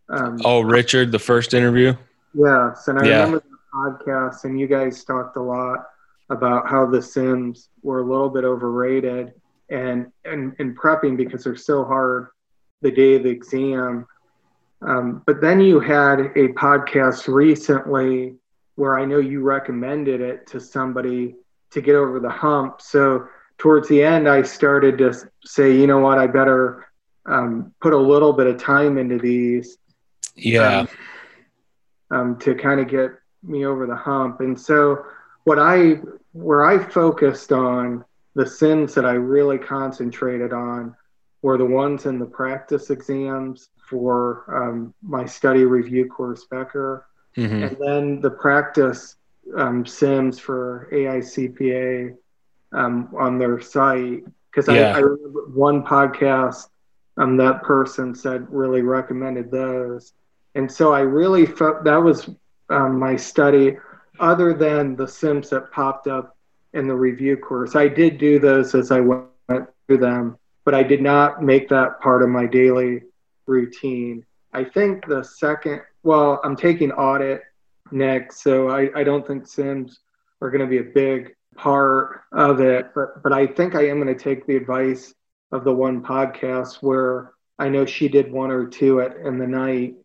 um, 0.09 0.41
oh, 0.43 0.61
Richard, 0.61 1.13
the 1.13 1.19
first 1.19 1.53
interview. 1.53 1.95
Yes, 2.33 2.89
and 2.89 2.99
I 2.99 3.05
yeah. 3.05 3.23
remember 3.23 3.43
the 3.49 4.03
podcast, 4.05 4.43
and 4.43 4.59
you 4.59 4.67
guys 4.67 5.03
talked 5.05 5.37
a 5.37 5.41
lot 5.41 5.85
about 6.29 6.67
how 6.67 6.85
the 6.85 7.01
Sims 7.01 7.69
were 7.83 7.99
a 7.99 8.03
little 8.03 8.29
bit 8.29 8.43
overrated, 8.43 9.33
and 9.69 10.11
and 10.25 10.55
and 10.59 10.77
prepping 10.77 11.15
because 11.15 11.45
they're 11.45 11.55
so 11.55 11.85
hard 11.85 12.27
the 12.83 12.91
day 12.91 13.15
of 13.15 13.23
the 13.23 13.29
exam. 13.29 14.05
Um, 14.81 15.23
but 15.25 15.41
then 15.41 15.59
you 15.59 15.79
had 15.79 16.19
a 16.19 16.49
podcast 16.49 17.27
recently 17.27 18.35
where 18.75 18.99
I 18.99 19.05
know 19.05 19.19
you 19.19 19.41
recommended 19.41 20.21
it 20.21 20.45
to 20.47 20.59
somebody 20.59 21.35
to 21.71 21.81
get 21.81 21.95
over 21.95 22.19
the 22.19 22.29
hump. 22.29 22.81
So 22.81 23.27
towards 23.57 23.87
the 23.87 24.03
end, 24.03 24.27
I 24.27 24.43
started 24.43 24.97
to 24.99 25.13
say, 25.43 25.75
you 25.75 25.87
know 25.87 25.99
what, 25.99 26.17
I 26.17 26.27
better 26.27 26.87
um, 27.25 27.73
put 27.81 27.93
a 27.93 27.97
little 27.97 28.33
bit 28.33 28.47
of 28.47 28.61
time 28.61 28.97
into 28.97 29.17
these 29.17 29.77
yeah. 30.35 30.79
Um, 30.79 30.87
um, 32.11 32.39
to 32.39 32.55
kind 32.55 32.79
of 32.79 32.87
get 32.87 33.11
me 33.41 33.65
over 33.65 33.85
the 33.85 33.95
hump. 33.95 34.39
And 34.39 34.59
so, 34.59 35.05
what 35.43 35.59
I 35.59 35.99
where 36.31 36.65
I 36.65 36.77
focused 36.77 37.51
on 37.51 38.03
the 38.35 38.45
sims 38.45 38.95
that 38.95 39.05
I 39.05 39.13
really 39.13 39.57
concentrated 39.57 40.53
on 40.53 40.95
were 41.43 41.57
the 41.57 41.65
ones 41.65 42.07
in 42.07 42.17
the 42.17 42.25
practice 42.25 42.89
exams 42.89 43.69
for 43.87 44.45
um, 44.47 44.93
my 45.03 45.25
study 45.25 45.65
review 45.65 46.07
course 46.07 46.45
Becker, 46.49 47.05
mm-hmm. 47.37 47.63
and 47.63 47.77
then 47.79 48.21
the 48.21 48.31
practice 48.31 49.17
um, 49.55 49.85
sims 49.85 50.39
for 50.39 50.89
AICPA 50.91 52.15
um, 52.71 53.13
on 53.15 53.37
their 53.37 53.61
site. 53.61 54.23
Because 54.49 54.73
yeah. 54.73 54.93
I, 54.93 54.97
I, 54.97 54.99
remember 54.99 55.47
one 55.53 55.83
podcast 55.83 56.69
um, 57.17 57.37
that 57.37 57.61
person 57.61 58.15
said 58.15 58.47
really 58.49 58.81
recommended 58.81 59.51
those. 59.51 60.13
And 60.55 60.71
so 60.71 60.93
I 60.93 61.01
really 61.01 61.45
felt 61.45 61.83
that 61.83 61.97
was 61.97 62.29
um, 62.69 62.99
my 62.99 63.15
study, 63.15 63.77
other 64.19 64.53
than 64.53 64.95
the 64.95 65.07
Sims 65.07 65.49
that 65.49 65.71
popped 65.71 66.07
up 66.07 66.37
in 66.73 66.87
the 66.87 66.95
review 66.95 67.37
course. 67.37 67.75
I 67.75 67.87
did 67.87 68.17
do 68.17 68.39
those 68.39 68.73
as 68.75 68.91
I 68.91 68.99
went 68.99 69.25
through 69.87 69.97
them, 69.97 70.37
but 70.65 70.73
I 70.73 70.83
did 70.83 71.01
not 71.01 71.43
make 71.43 71.69
that 71.69 71.99
part 72.01 72.23
of 72.23 72.29
my 72.29 72.45
daily 72.45 73.01
routine. 73.45 74.25
I 74.53 74.63
think 74.63 75.07
the 75.07 75.23
second, 75.23 75.81
well, 76.03 76.39
I'm 76.43 76.55
taking 76.55 76.91
audit 76.91 77.41
next, 77.91 78.43
so 78.43 78.69
I, 78.69 78.89
I 78.95 79.03
don't 79.03 79.25
think 79.25 79.47
Sims 79.47 79.99
are 80.41 80.49
going 80.49 80.61
to 80.61 80.67
be 80.67 80.77
a 80.77 80.93
big 80.93 81.35
part 81.55 82.21
of 82.31 82.59
it, 82.59 82.91
but, 82.95 83.21
but 83.23 83.33
I 83.33 83.47
think 83.47 83.75
I 83.75 83.87
am 83.87 84.01
going 84.01 84.15
to 84.15 84.21
take 84.23 84.45
the 84.45 84.55
advice 84.55 85.13
of 85.51 85.63
the 85.63 85.73
one 85.73 86.03
podcast 86.03 86.77
where 86.81 87.33
I 87.59 87.69
know 87.69 87.85
she 87.85 88.07
did 88.07 88.31
one 88.31 88.51
or 88.51 88.67
two 88.67 89.01
at 89.01 89.15
in 89.17 89.37
the 89.37 89.47
night 89.47 89.95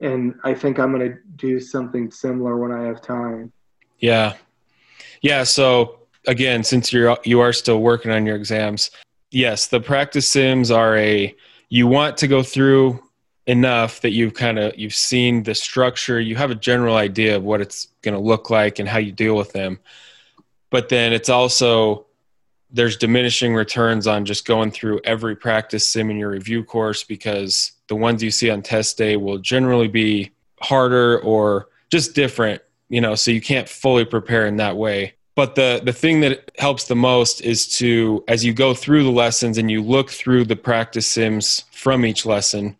and 0.00 0.34
I 0.44 0.54
think 0.54 0.78
I'm 0.78 0.92
going 0.92 1.08
to 1.10 1.18
do 1.36 1.60
something 1.60 2.10
similar 2.10 2.56
when 2.56 2.72
I 2.72 2.84
have 2.84 3.00
time. 3.00 3.52
Yeah, 3.98 4.34
yeah. 5.22 5.44
So 5.44 6.00
again, 6.26 6.62
since 6.64 6.92
you're 6.92 7.16
you 7.24 7.40
are 7.40 7.52
still 7.52 7.80
working 7.80 8.10
on 8.10 8.26
your 8.26 8.36
exams, 8.36 8.90
yes, 9.30 9.66
the 9.66 9.80
practice 9.80 10.28
sims 10.28 10.70
are 10.70 10.96
a 10.96 11.34
you 11.68 11.86
want 11.86 12.16
to 12.18 12.28
go 12.28 12.42
through 12.42 13.00
enough 13.46 14.00
that 14.00 14.12
you've 14.12 14.34
kind 14.34 14.58
of 14.58 14.76
you've 14.78 14.94
seen 14.94 15.42
the 15.42 15.54
structure, 15.54 16.20
you 16.20 16.36
have 16.36 16.50
a 16.50 16.54
general 16.54 16.96
idea 16.96 17.36
of 17.36 17.42
what 17.42 17.60
it's 17.60 17.88
going 18.02 18.14
to 18.14 18.20
look 18.20 18.50
like 18.50 18.78
and 18.78 18.88
how 18.88 18.98
you 18.98 19.12
deal 19.12 19.36
with 19.36 19.52
them. 19.52 19.78
But 20.70 20.88
then 20.88 21.12
it's 21.12 21.28
also 21.28 22.06
there's 22.70 22.96
diminishing 22.96 23.54
returns 23.54 24.06
on 24.06 24.24
just 24.24 24.46
going 24.46 24.70
through 24.72 25.00
every 25.04 25.36
practice 25.36 25.86
sim 25.86 26.10
in 26.10 26.16
your 26.16 26.30
review 26.30 26.64
course 26.64 27.04
because 27.04 27.72
the 27.86 27.94
ones 27.94 28.22
you 28.22 28.30
see 28.30 28.50
on 28.50 28.62
test 28.62 28.98
day 28.98 29.16
will 29.16 29.38
generally 29.38 29.86
be 29.86 30.32
harder 30.60 31.20
or 31.20 31.68
just 31.90 32.14
different, 32.14 32.60
you 32.88 33.00
know, 33.00 33.14
so 33.14 33.30
you 33.30 33.40
can't 33.40 33.68
fully 33.68 34.04
prepare 34.04 34.46
in 34.46 34.56
that 34.56 34.76
way. 34.76 35.14
But 35.36 35.56
the 35.56 35.80
the 35.84 35.92
thing 35.92 36.20
that 36.20 36.50
helps 36.58 36.84
the 36.84 36.94
most 36.94 37.40
is 37.40 37.66
to 37.78 38.24
as 38.28 38.44
you 38.44 38.52
go 38.52 38.74
through 38.74 39.04
the 39.04 39.10
lessons 39.10 39.58
and 39.58 39.70
you 39.70 39.82
look 39.82 40.10
through 40.10 40.44
the 40.44 40.56
practice 40.56 41.06
sims 41.06 41.64
from 41.72 42.04
each 42.06 42.24
lesson, 42.24 42.76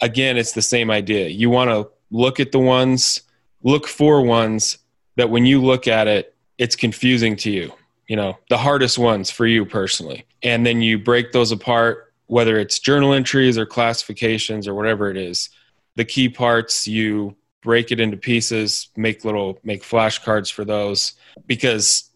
again 0.00 0.36
it's 0.36 0.52
the 0.52 0.62
same 0.62 0.90
idea. 0.90 1.28
You 1.28 1.50
want 1.50 1.70
to 1.70 1.88
look 2.10 2.38
at 2.38 2.52
the 2.52 2.60
ones, 2.60 3.22
look 3.62 3.88
for 3.88 4.22
ones 4.22 4.78
that 5.16 5.30
when 5.30 5.46
you 5.46 5.60
look 5.60 5.88
at 5.88 6.06
it, 6.06 6.34
it's 6.58 6.76
confusing 6.76 7.34
to 7.36 7.50
you. 7.50 7.72
You 8.06 8.14
know, 8.14 8.38
the 8.50 8.58
hardest 8.58 8.98
ones 8.98 9.30
for 9.30 9.46
you 9.46 9.66
personally. 9.66 10.24
And 10.44 10.64
then 10.64 10.80
you 10.80 10.98
break 10.98 11.32
those 11.32 11.50
apart 11.50 12.06
whether 12.26 12.58
it's 12.58 12.78
journal 12.78 13.12
entries 13.12 13.56
or 13.56 13.66
classifications 13.66 14.66
or 14.66 14.74
whatever 14.74 15.10
it 15.10 15.16
is, 15.16 15.48
the 15.94 16.04
key 16.04 16.28
parts 16.28 16.86
you 16.86 17.36
break 17.66 17.90
it 17.90 17.98
into 17.98 18.16
pieces, 18.16 18.90
make 18.96 19.24
little 19.24 19.58
make 19.64 19.82
flashcards 19.82 20.50
for 20.52 20.64
those 20.64 21.14
because 21.46 22.12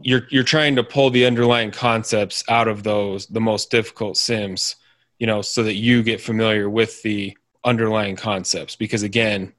you're 0.00 0.22
you're 0.30 0.42
trying 0.42 0.74
to 0.76 0.82
pull 0.82 1.10
the 1.10 1.26
underlying 1.26 1.70
concepts 1.70 2.42
out 2.48 2.68
of 2.68 2.82
those 2.82 3.26
the 3.26 3.40
most 3.40 3.70
difficult 3.70 4.16
sims, 4.16 4.76
you 5.18 5.26
know, 5.26 5.42
so 5.42 5.62
that 5.62 5.74
you 5.74 6.02
get 6.02 6.22
familiar 6.22 6.70
with 6.70 7.02
the 7.02 7.36
underlying 7.64 8.16
concepts 8.16 8.76
because 8.76 9.02
again, 9.02 9.52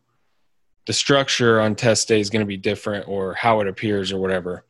the 0.88 0.94
structure 0.94 1.62
on 1.62 1.76
test 1.76 2.08
day 2.08 2.20
is 2.20 2.32
going 2.32 2.42
to 2.42 2.48
be 2.48 2.58
different 2.58 3.08
or 3.08 3.36
how 3.36 3.62
it 3.62 3.68
appears 3.68 4.12
or 4.12 4.20
whatever. 4.20 4.66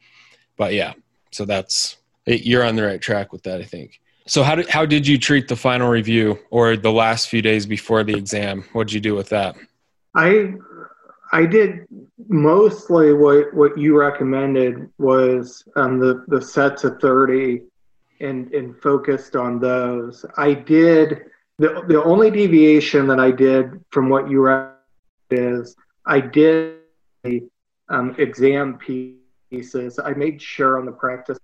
But 0.58 0.74
yeah, 0.74 0.92
so 1.32 1.46
that's 1.46 1.96
you're 2.26 2.66
on 2.66 2.76
the 2.76 2.84
right 2.84 3.02
track 3.02 3.32
with 3.32 3.44
that, 3.44 3.62
I 3.62 3.64
think. 3.64 4.02
So 4.28 4.44
how 4.44 4.56
did 4.56 4.68
how 4.68 4.86
did 4.86 5.08
you 5.08 5.18
treat 5.18 5.48
the 5.48 5.56
final 5.56 5.88
review 5.88 6.38
or 6.50 6.76
the 6.76 6.92
last 6.92 7.30
few 7.30 7.42
days 7.42 7.66
before 7.66 8.04
the 8.04 8.18
exam? 8.18 8.66
What 8.74 8.88
did 8.88 8.94
you 8.94 9.00
do 9.00 9.16
with 9.16 9.30
that? 9.30 9.56
I 10.16 10.54
I 11.32 11.46
did 11.46 11.88
mostly 12.28 13.14
what 13.14 13.54
what 13.54 13.78
you 13.78 13.98
recommended 13.98 14.90
was 14.98 15.64
um, 15.76 16.00
the 16.00 16.26
the 16.28 16.42
sets 16.42 16.84
of 16.84 17.00
thirty, 17.00 17.62
and 18.20 18.52
and 18.54 18.80
focused 18.82 19.36
on 19.36 19.60
those. 19.60 20.26
I 20.38 20.54
did 20.54 21.22
the 21.58 21.84
the 21.88 22.04
only 22.04 22.32
deviation 22.32 23.08
that 23.08 23.20
I 23.20 23.32
did 23.32 23.84
from 23.92 24.10
what 24.10 24.30
you 24.30 24.42
recommended 24.42 24.76
is 25.32 25.76
I 26.06 26.20
did 26.20 26.78
um, 27.90 28.16
exam 28.18 28.78
pieces. 28.78 30.00
I 30.04 30.14
made 30.14 30.42
sure 30.42 30.80
on 30.80 30.86
the 30.86 30.92
practice 30.92 31.38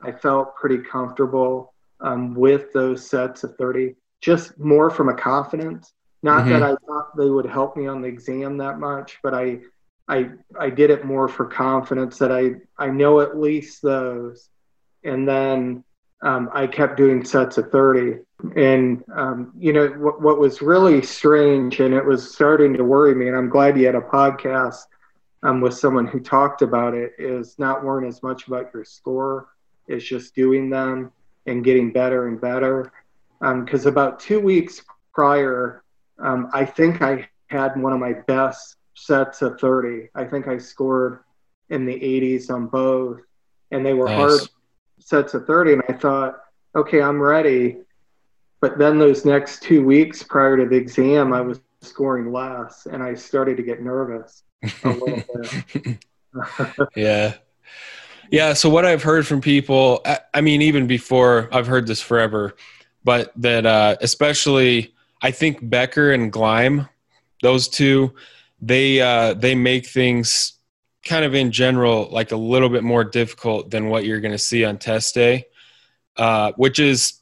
I 0.00 0.12
felt 0.12 0.54
pretty 0.56 0.78
comfortable 0.78 1.74
um, 2.00 2.34
with 2.34 2.72
those 2.72 3.08
sets 3.08 3.42
of 3.42 3.56
30, 3.56 3.94
just 4.20 4.58
more 4.58 4.90
from 4.90 5.08
a 5.08 5.14
confidence. 5.14 5.92
Not 6.22 6.42
mm-hmm. 6.42 6.50
that 6.50 6.62
I 6.62 6.74
thought 6.86 7.16
they 7.16 7.30
would 7.30 7.46
help 7.46 7.76
me 7.76 7.86
on 7.86 8.02
the 8.02 8.08
exam 8.08 8.58
that 8.58 8.80
much, 8.80 9.18
but 9.22 9.34
I, 9.34 9.60
I, 10.08 10.30
I 10.58 10.70
did 10.70 10.90
it 10.90 11.04
more 11.04 11.28
for 11.28 11.46
confidence 11.46 12.18
that 12.18 12.32
I, 12.32 12.54
I 12.76 12.88
know 12.88 13.20
at 13.20 13.38
least 13.38 13.82
those. 13.82 14.48
And 15.04 15.28
then 15.28 15.84
um, 16.22 16.50
I 16.52 16.66
kept 16.66 16.96
doing 16.96 17.24
sets 17.24 17.58
of 17.58 17.70
30. 17.70 18.20
And, 18.56 19.04
um, 19.14 19.52
you 19.56 19.72
know, 19.72 19.88
what, 19.88 20.20
what 20.20 20.38
was 20.38 20.60
really 20.60 21.02
strange 21.02 21.80
and 21.80 21.94
it 21.94 22.04
was 22.04 22.34
starting 22.34 22.74
to 22.74 22.84
worry 22.84 23.14
me, 23.14 23.28
and 23.28 23.36
I'm 23.36 23.48
glad 23.48 23.78
you 23.78 23.86
had 23.86 23.94
a 23.94 24.00
podcast 24.00 24.84
um, 25.42 25.60
with 25.60 25.74
someone 25.74 26.06
who 26.06 26.20
talked 26.20 26.62
about 26.62 26.94
it, 26.94 27.12
is 27.18 27.58
not 27.58 27.84
worrying 27.84 28.08
as 28.08 28.22
much 28.22 28.46
about 28.48 28.72
your 28.74 28.84
score 28.84 29.48
is 29.88 30.06
just 30.06 30.34
doing 30.34 30.68
them 30.70 31.10
and 31.46 31.64
getting 31.64 31.92
better 31.92 32.28
and 32.28 32.40
better. 32.40 32.92
Because 33.40 33.86
um, 33.86 33.92
about 33.92 34.20
two 34.20 34.40
weeks 34.40 34.82
prior, 35.14 35.82
um, 36.18 36.50
I 36.52 36.64
think 36.64 37.02
I 37.02 37.28
had 37.48 37.80
one 37.80 37.92
of 37.92 38.00
my 38.00 38.12
best 38.12 38.76
sets 38.94 39.42
of 39.42 39.60
30. 39.60 40.08
I 40.14 40.24
think 40.24 40.48
I 40.48 40.58
scored 40.58 41.20
in 41.70 41.86
the 41.86 41.94
80s 41.94 42.50
on 42.50 42.66
both, 42.66 43.20
and 43.70 43.84
they 43.84 43.94
were 43.94 44.06
nice. 44.06 44.16
hard 44.16 44.40
sets 44.98 45.34
of 45.34 45.46
30. 45.46 45.74
And 45.74 45.82
I 45.88 45.92
thought, 45.92 46.40
okay, 46.74 47.00
I'm 47.00 47.20
ready. 47.20 47.78
But 48.60 48.78
then 48.78 48.98
those 48.98 49.24
next 49.24 49.62
two 49.62 49.84
weeks 49.84 50.22
prior 50.22 50.56
to 50.56 50.66
the 50.66 50.76
exam, 50.76 51.32
I 51.32 51.40
was 51.40 51.60
scoring 51.80 52.32
less, 52.32 52.86
and 52.86 53.02
I 53.02 53.14
started 53.14 53.56
to 53.56 53.62
get 53.62 53.80
nervous 53.80 54.42
a 54.84 54.88
little 54.88 55.22
bit. 55.34 55.98
yeah. 56.96 57.34
Yeah. 58.30 58.52
So 58.52 58.68
what 58.68 58.84
I've 58.84 59.02
heard 59.02 59.26
from 59.26 59.40
people, 59.40 60.04
I, 60.34 60.40
mean, 60.40 60.60
even 60.62 60.86
before 60.86 61.48
I've 61.52 61.66
heard 61.66 61.86
this 61.86 62.02
forever, 62.02 62.56
but 63.04 63.32
that 63.36 63.64
uh, 63.64 63.96
especially 64.00 64.94
I 65.20 65.30
think 65.30 65.58
Becker 65.68 66.12
and 66.12 66.32
Gleim, 66.32 66.88
those 67.42 67.68
two, 67.68 68.14
they 68.60 69.00
uh, 69.00 69.34
they 69.34 69.54
make 69.54 69.86
things 69.86 70.54
kind 71.04 71.24
of 71.24 71.34
in 71.34 71.50
general 71.50 72.08
like 72.10 72.32
a 72.32 72.36
little 72.36 72.68
bit 72.68 72.84
more 72.84 73.04
difficult 73.04 73.70
than 73.70 73.88
what 73.88 74.04
you're 74.04 74.20
going 74.20 74.32
to 74.32 74.38
see 74.38 74.64
on 74.64 74.78
test 74.78 75.14
day, 75.14 75.46
uh, 76.16 76.52
which 76.56 76.78
is, 76.78 77.20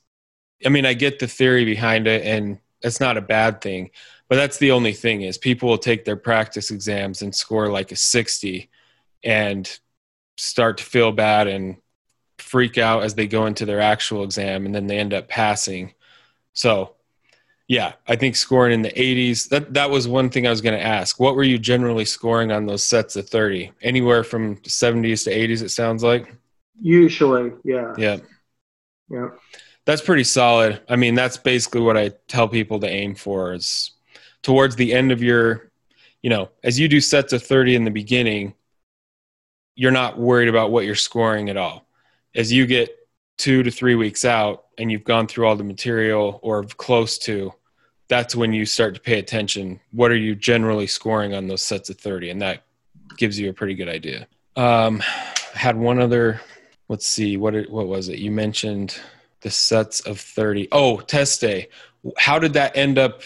I 0.65 0.71
mean, 0.71 0.87
I 0.87 0.95
get 0.95 1.19
the 1.19 1.29
theory 1.29 1.65
behind 1.65 2.07
it, 2.07 2.25
and 2.27 2.59
it's 2.83 3.01
not 3.01 3.17
a 3.17 3.23
bad 3.23 3.61
thing. 3.61 3.91
But 4.29 4.37
that's 4.37 4.59
the 4.59 4.73
only 4.73 4.93
thing 4.93 5.23
is 5.23 5.39
people 5.39 5.69
will 5.69 5.79
take 5.79 6.05
their 6.05 6.17
practice 6.17 6.71
exams 6.71 7.23
and 7.23 7.35
score 7.35 7.71
like 7.71 7.93
a 7.93 7.97
60 7.97 8.69
and 9.23 9.79
start 10.37 10.79
to 10.79 10.85
feel 10.85 11.13
bad 11.13 11.47
and 11.47 11.77
freak 12.39 12.77
out 12.77 13.05
as 13.05 13.15
they 13.15 13.29
go 13.29 13.47
into 13.47 13.65
their 13.65 13.81
actual 13.81 14.25
exam 14.25 14.67
and 14.67 14.75
then 14.75 14.89
they 14.89 14.99
end 14.99 15.15
up 15.15 15.29
passing. 15.29 15.95
So, 16.55 16.96
yeah, 17.69 17.95
I 18.07 18.15
think 18.15 18.37
scoring 18.37 18.73
in 18.73 18.83
the 18.83 18.93
80s, 18.93 19.49
that, 19.49 19.75
that 19.75 19.91
was 19.91 20.07
one 20.07 20.31
thing 20.31 20.47
I 20.47 20.51
was 20.51 20.61
going 20.61 20.79
to 20.79 20.85
ask. 20.85 21.19
What 21.19 21.35
were 21.35 21.43
you 21.43 21.59
generally 21.59 22.05
scoring 22.05 22.53
on 22.53 22.67
those 22.67 22.85
sets 22.85 23.17
of 23.17 23.29
30? 23.29 23.73
Anywhere 23.83 24.23
from 24.23 24.57
70s 24.59 25.25
to 25.25 25.35
80s, 25.35 25.63
it 25.63 25.71
sounds 25.71 26.05
like? 26.05 26.33
Usually, 26.81 27.53
yeah. 27.65 27.93
Yeah. 27.99 28.19
Yeah. 29.11 29.31
That's 29.85 30.03
pretty 30.03 30.25
solid. 30.25 30.81
I 30.89 30.97
mean, 30.97 31.15
that's 31.15 31.37
basically 31.37 31.81
what 31.81 31.97
I 31.97 32.11
tell 32.29 32.49
people 32.49 32.79
to 32.81 32.89
aim 32.89 33.15
for 33.15 33.53
is 33.53 33.93
towards 34.43 34.77
the 34.77 34.93
end 34.93 35.11
of 35.11 35.23
your, 35.23 35.73
you 36.23 36.31
know, 36.31 36.51
as 36.63 36.79
you 36.79 36.89
do 36.89 37.01
sets 37.01 37.33
of 37.33 37.43
30 37.43 37.77
in 37.77 37.85
the 37.85 37.91
beginning, 37.91 38.55
you're 39.75 39.91
not 39.91 40.19
worried 40.19 40.49
about 40.49 40.71
what 40.71 40.85
you're 40.85 40.95
scoring 40.95 41.51
at 41.51 41.57
all. 41.57 41.87
As 42.35 42.53
you 42.53 42.67
get 42.67 42.97
two 43.37 43.63
to 43.63 43.71
three 43.71 43.95
weeks 43.95 44.25
out 44.25 44.67
and 44.79 44.91
you've 44.91 45.05
gone 45.05 45.27
through 45.27 45.47
all 45.47 45.57
the 45.57 45.65
material 45.65 46.41
or 46.43 46.65
close 46.65 47.19
to, 47.19 47.53
that's 48.09 48.37
when 48.37 48.53
you 48.53 48.65
start 48.65 48.95
to 48.95 49.01
pay 49.01 49.19
attention. 49.19 49.81
What 49.93 50.11
are 50.11 50.17
you 50.17 50.35
generally 50.35 50.87
scoring 50.87 51.35
on 51.35 51.49
those 51.49 51.63
sets 51.63 51.91
of 51.91 51.99
30? 51.99 52.31
And 52.31 52.43
that 52.43 52.65
gives 53.17 53.39
you 53.39 53.51
a 53.51 53.53
pretty 53.53 53.75
good 53.75 53.89
idea. 53.89 54.27
Um, 54.55 55.03
I 55.55 55.59
had 55.59 55.77
one 55.77 56.01
other, 56.01 56.41
let's 56.89 57.07
see, 57.07 57.37
what, 57.37 57.55
it, 57.55 57.71
what 57.71 57.89
was 57.89 58.09
it? 58.09 58.19
You 58.19 58.31
mentioned 58.31 58.99
the 59.41 59.51
sets 59.51 60.01
of 60.01 60.21
30. 60.21 60.69
Oh, 60.73 60.99
test 60.99 61.41
day. 61.41 61.69
How 62.17 62.39
did 62.39 62.55
that 62.55 62.77
end 62.77 62.99
up? 62.99 63.23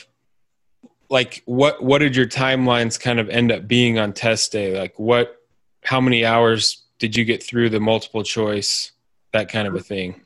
Like 1.09 1.42
what, 1.44 1.83
what 1.83 1.99
did 1.99 2.14
your 2.14 2.27
timelines 2.27 2.99
kind 2.99 3.18
of 3.18 3.29
end 3.29 3.51
up 3.51 3.66
being 3.66 3.99
on 3.99 4.12
test 4.12 4.53
day? 4.53 4.79
Like 4.79 4.99
what, 4.99 5.37
how 5.83 6.01
many 6.01 6.25
hours 6.25 6.85
did 7.01 7.16
you 7.16 7.25
get 7.25 7.42
through 7.42 7.70
the 7.70 7.81
multiple 7.81 8.23
choice, 8.23 8.92
that 9.32 9.50
kind 9.50 9.68
of 9.68 9.74
a 9.74 9.80
thing? 9.80 10.20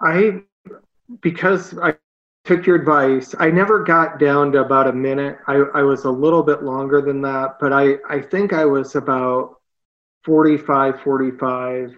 I, 0.00 0.42
because 1.20 1.76
I 1.78 1.94
took 2.44 2.66
your 2.66 2.76
advice, 2.76 3.34
I 3.38 3.50
never 3.50 3.84
got 3.84 4.18
down 4.18 4.52
to 4.52 4.60
about 4.60 4.88
a 4.88 4.92
minute. 4.92 5.38
I, 5.46 5.54
I 5.74 5.82
was 5.82 6.04
a 6.04 6.10
little 6.10 6.42
bit 6.42 6.62
longer 6.62 7.00
than 7.00 7.22
that, 7.22 7.58
but 7.60 7.72
I, 7.72 7.96
I 8.08 8.20
think 8.20 8.52
I 8.52 8.64
was 8.64 8.94
about 8.96 9.60
45, 10.24 11.00
45, 11.02 11.96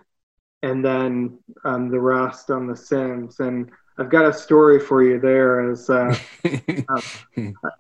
and 0.63 0.85
then 0.85 1.39
um, 1.65 1.91
the 1.91 2.01
rest 2.01 2.51
on 2.51 2.67
the 2.67 2.77
Sims. 2.77 3.41
And 3.41 3.71
I've 3.99 4.11
got 4.11 4.27
a 4.27 4.33
story 4.33 4.81
for 4.81 5.03
you 5.03 5.21
there. 5.21 5.71
As 5.71 5.89
uh, 5.89 6.17
uh, 6.45 7.01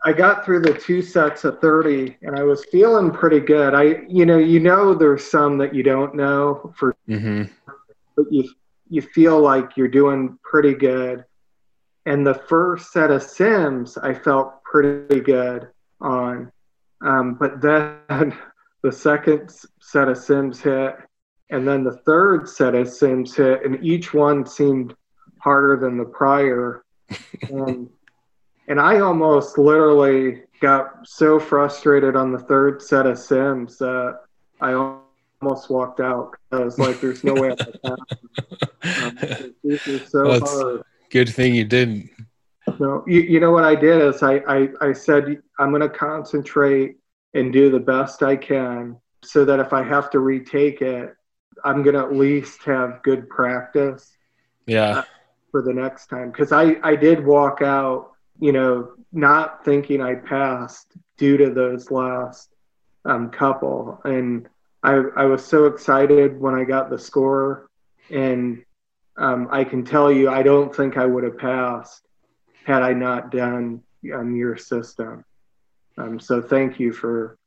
I 0.05 0.13
got 0.13 0.45
through 0.45 0.61
the 0.61 0.75
two 0.75 1.03
sets 1.03 1.45
of 1.45 1.61
thirty, 1.61 2.17
and 2.23 2.39
I 2.39 2.45
was 2.45 2.65
feeling 2.67 3.11
pretty 3.11 3.41
good. 3.41 3.75
I, 3.75 4.03
you 4.09 4.25
know, 4.25 4.39
you 4.39 4.61
know, 4.61 4.95
there's 4.95 5.29
some 5.29 5.59
that 5.59 5.75
you 5.75 5.83
don't 5.83 6.15
know 6.15 6.73
for, 6.77 6.95
mm-hmm. 7.09 7.45
But 8.17 8.27
you 8.31 8.49
you 8.89 9.01
feel 9.01 9.41
like 9.41 9.77
you're 9.77 9.89
doing 9.89 10.39
pretty 10.43 10.75
good. 10.75 11.25
And 12.07 12.27
the 12.27 12.35
first 12.35 12.93
set 12.93 13.11
of 13.11 13.23
Sims, 13.23 13.97
I 13.97 14.13
felt 14.13 14.63
pretty 14.63 15.21
good 15.21 15.69
on, 16.01 16.53
um, 17.01 17.35
but 17.35 17.61
then 17.63 18.37
the 18.83 18.93
second 18.93 19.51
set 19.81 20.09
of 20.09 20.19
Sims 20.19 20.61
hit, 20.61 20.97
and 21.51 21.67
then 21.67 21.83
the 21.83 21.97
third 22.07 22.49
set 22.49 22.75
of 22.75 22.89
Sims 22.89 23.35
hit, 23.35 23.65
and 23.65 23.83
each 23.83 24.13
one 24.13 24.45
seemed 24.45 24.95
harder 25.39 25.79
than 25.79 25.97
the 25.97 26.05
prior. 26.05 26.85
and, 27.51 27.89
and 28.69 28.81
I 28.81 29.01
almost 29.01 29.57
literally 29.57 30.43
got 30.61 31.07
so 31.07 31.39
frustrated 31.39 32.17
on 32.17 32.33
the 32.33 32.39
third 32.39 32.83
set 32.83 33.07
of 33.07 33.19
Sims 33.19 33.79
that 33.79 34.21
I 34.61 34.73
almost 35.45 35.71
walked 35.71 36.01
out. 36.01 36.35
I 36.53 36.61
was 36.61 36.79
like, 36.79 37.01
there's 37.01 37.25
no 37.25 37.35
way 37.35 37.53
I 37.53 37.57
pass. 37.57 37.99
Um, 38.85 39.55
this 39.65 39.87
is 39.87 40.11
so 40.11 40.25
well, 40.25 40.41
hard. 40.41 40.83
Good 41.09 41.31
thing 41.31 41.55
you 41.55 41.65
didn't. 41.65 42.11
No, 42.79 43.03
you, 43.07 43.21
you 43.23 43.41
know 43.41 43.51
what 43.51 43.65
I 43.65 43.75
did 43.75 44.03
is 44.03 44.23
I, 44.23 44.37
I, 44.47 44.69
I 44.83 44.93
said, 44.93 45.41
I'm 45.59 45.71
going 45.71 45.81
to 45.81 45.89
concentrate 45.89 46.97
and 47.33 47.51
do 47.51 47.71
the 47.71 47.81
best 47.81 48.23
I 48.23 48.37
can 48.37 48.99
so 49.23 49.47
that 49.47 49.59
if 49.59 49.73
I 49.73 49.83
have 49.83 50.11
to 50.11 50.19
retake 50.19 50.83
it, 50.83 51.15
I'm 51.65 51.83
going 51.83 51.95
to 51.95 52.03
at 52.03 52.13
least 52.13 52.63
have 52.65 53.03
good 53.03 53.27
practice. 53.31 54.13
Yeah. 54.67 54.99
Uh, 54.99 55.03
for 55.51 55.63
the 55.63 55.73
next 55.73 56.09
time 56.09 56.31
because 56.31 56.53
I, 56.53 56.77
I 56.83 56.97
did 56.97 57.25
walk 57.25 57.63
out, 57.63 58.11
you 58.39 58.53
know, 58.53 58.93
not 59.13 59.65
thinking 59.65 60.03
I 60.03 60.17
passed 60.17 60.89
due 61.17 61.39
to 61.39 61.51
those 61.51 61.91
last 61.91 62.51
um, 63.05 63.31
couple. 63.31 64.01
And 64.05 64.49
I, 64.85 65.03
I 65.17 65.25
was 65.25 65.45
so 65.45 65.65
excited 65.65 66.39
when 66.39 66.55
I 66.55 66.65
got 66.65 66.91
the 66.91 66.99
score. 66.99 67.71
And 68.11 68.63
um, 69.17 69.49
I 69.51 69.65
can 69.65 69.85
tell 69.85 70.13
you, 70.13 70.29
I 70.29 70.43
don't 70.43 70.75
think 70.75 70.99
I 70.99 71.07
would 71.07 71.25
have 71.25 71.39
passed 71.39 72.03
had 72.65 72.83
I 72.83 72.93
not 72.93 73.31
done 73.31 73.83
um, 74.15 74.37
your 74.37 74.57
system. 74.57 75.25
Um, 75.97 76.21
so 76.21 76.43
thank 76.43 76.79
you 76.79 76.93
for 76.93 77.39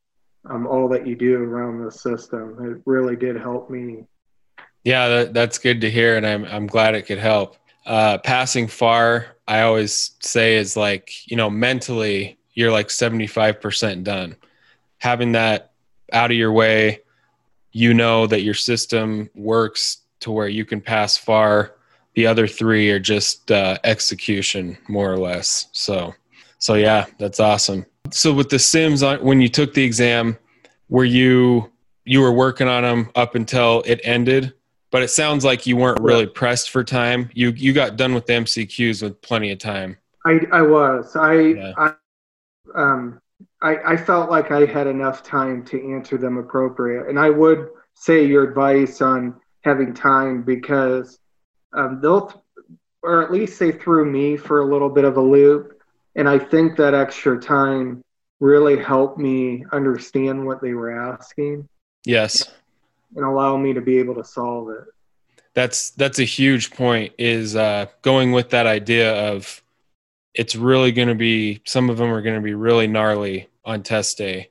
um, 0.49 0.65
all 0.65 0.87
that 0.89 1.05
you 1.05 1.15
do 1.15 1.43
around 1.43 1.83
the 1.83 1.91
system. 1.91 2.57
It 2.59 2.81
really 2.85 3.15
did 3.15 3.35
help 3.35 3.69
me. 3.69 4.05
Yeah, 4.83 5.07
that, 5.07 5.33
that's 5.33 5.57
good 5.57 5.81
to 5.81 5.91
hear, 5.91 6.15
and 6.15 6.25
I'm 6.25 6.45
I'm 6.45 6.65
glad 6.65 6.95
it 6.95 7.01
could 7.01 7.17
help. 7.17 7.57
Uh, 7.85 8.19
passing 8.19 8.67
FAR, 8.67 9.25
I 9.45 9.61
always 9.61 10.11
say 10.21 10.55
is 10.55 10.77
like 10.77 11.29
you 11.29 11.35
know 11.35 11.49
mentally 11.49 12.37
you're 12.53 12.71
like 12.71 12.87
75% 12.87 14.03
done. 14.03 14.35
Having 14.99 15.33
that 15.33 15.73
out 16.13 16.31
of 16.31 16.37
your 16.37 16.51
way, 16.51 17.01
you 17.77 17.93
know 17.93 18.25
that 18.25 18.41
your 18.41 18.55
system 18.55 19.29
works 19.35 19.97
to 20.19 20.31
where 20.31 20.47
you 20.47 20.65
can 20.65 20.81
pass 20.81 21.15
FAR. 21.15 21.75
The 22.15 22.25
other 22.25 22.47
three 22.47 22.89
are 22.89 22.99
just 22.99 23.51
uh, 23.51 23.77
execution, 23.83 24.79
more 24.87 25.13
or 25.13 25.17
less. 25.19 25.67
So, 25.73 26.15
so 26.57 26.73
yeah, 26.73 27.05
that's 27.19 27.39
awesome. 27.39 27.85
So 28.09 28.33
with 28.33 28.49
the 28.49 28.57
sims 28.57 29.03
when 29.03 29.41
you 29.41 29.47
took 29.47 29.75
the 29.75 29.83
exam, 29.83 30.39
were 30.89 31.05
you 31.05 31.71
you 32.03 32.21
were 32.21 32.31
working 32.31 32.67
on 32.67 32.81
them 32.81 33.11
up 33.13 33.35
until 33.35 33.83
it 33.85 34.01
ended? 34.03 34.53
But 34.89 35.03
it 35.03 35.09
sounds 35.09 35.45
like 35.45 35.67
you 35.67 35.77
weren't 35.77 36.01
really 36.01 36.25
pressed 36.25 36.71
for 36.71 36.83
time. 36.83 37.29
You 37.35 37.51
you 37.51 37.73
got 37.73 37.95
done 37.95 38.15
with 38.15 38.25
the 38.25 38.33
MCQs 38.33 39.03
with 39.03 39.21
plenty 39.21 39.51
of 39.51 39.59
time. 39.59 39.97
I 40.25 40.39
I 40.51 40.61
was. 40.63 41.15
I 41.15 41.39
yeah. 41.39 41.73
I 41.77 41.93
um 42.73 43.21
I, 43.61 43.77
I 43.93 43.97
felt 43.97 44.29
like 44.29 44.51
I 44.51 44.65
had 44.65 44.87
enough 44.87 45.23
time 45.23 45.63
to 45.65 45.93
answer 45.93 46.17
them 46.17 46.37
appropriate. 46.37 47.07
And 47.07 47.19
I 47.19 47.29
would 47.29 47.69
say 47.93 48.25
your 48.25 48.43
advice 48.43 49.01
on 49.01 49.39
having 49.61 49.93
time 49.93 50.43
because 50.43 51.19
um, 51.73 51.99
they'll, 52.01 52.43
or 53.01 53.23
at 53.23 53.31
least 53.31 53.59
they 53.59 53.71
threw 53.71 54.05
me 54.05 54.37
for 54.37 54.61
a 54.61 54.65
little 54.65 54.89
bit 54.89 55.05
of 55.05 55.17
a 55.17 55.21
loop 55.21 55.77
and 56.17 56.27
I 56.27 56.39
think 56.39 56.75
that 56.77 56.95
extra 56.95 57.39
time 57.39 58.03
really 58.39 58.77
helped 58.77 59.19
me 59.19 59.63
understand 59.71 60.45
what 60.45 60.61
they 60.61 60.73
were 60.73 60.91
asking. 60.91 61.69
Yes. 62.05 62.43
And 63.15 63.23
allow 63.23 63.55
me 63.55 63.73
to 63.73 63.81
be 63.81 63.99
able 63.99 64.15
to 64.15 64.23
solve 64.25 64.69
it. 64.71 64.83
That's 65.53 65.91
that's 65.91 66.19
a 66.19 66.23
huge 66.23 66.71
point 66.71 67.13
is 67.17 67.55
uh, 67.55 67.85
going 68.01 68.31
with 68.31 68.49
that 68.49 68.67
idea 68.67 69.31
of 69.31 69.63
it's 70.37 70.55
really 70.55 70.91
going 70.91 71.07
to 71.07 71.15
be 71.15 71.61
some 71.65 71.89
of 71.89 71.97
them 71.97 72.09
are 72.11 72.21
going 72.21 72.35
to 72.35 72.41
be 72.41 72.53
really 72.53 72.87
gnarly 72.87 73.49
on 73.65 73.83
test 73.83 74.17
day. 74.17 74.49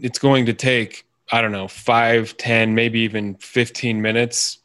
It's 0.00 0.18
going 0.18 0.46
to 0.46 0.52
take 0.52 1.06
I 1.30 1.42
don't 1.42 1.52
know, 1.52 1.68
five, 1.68 2.36
ten, 2.38 2.74
maybe 2.74 3.00
even 3.00 3.34
15 3.36 4.00
minutes 4.00 4.58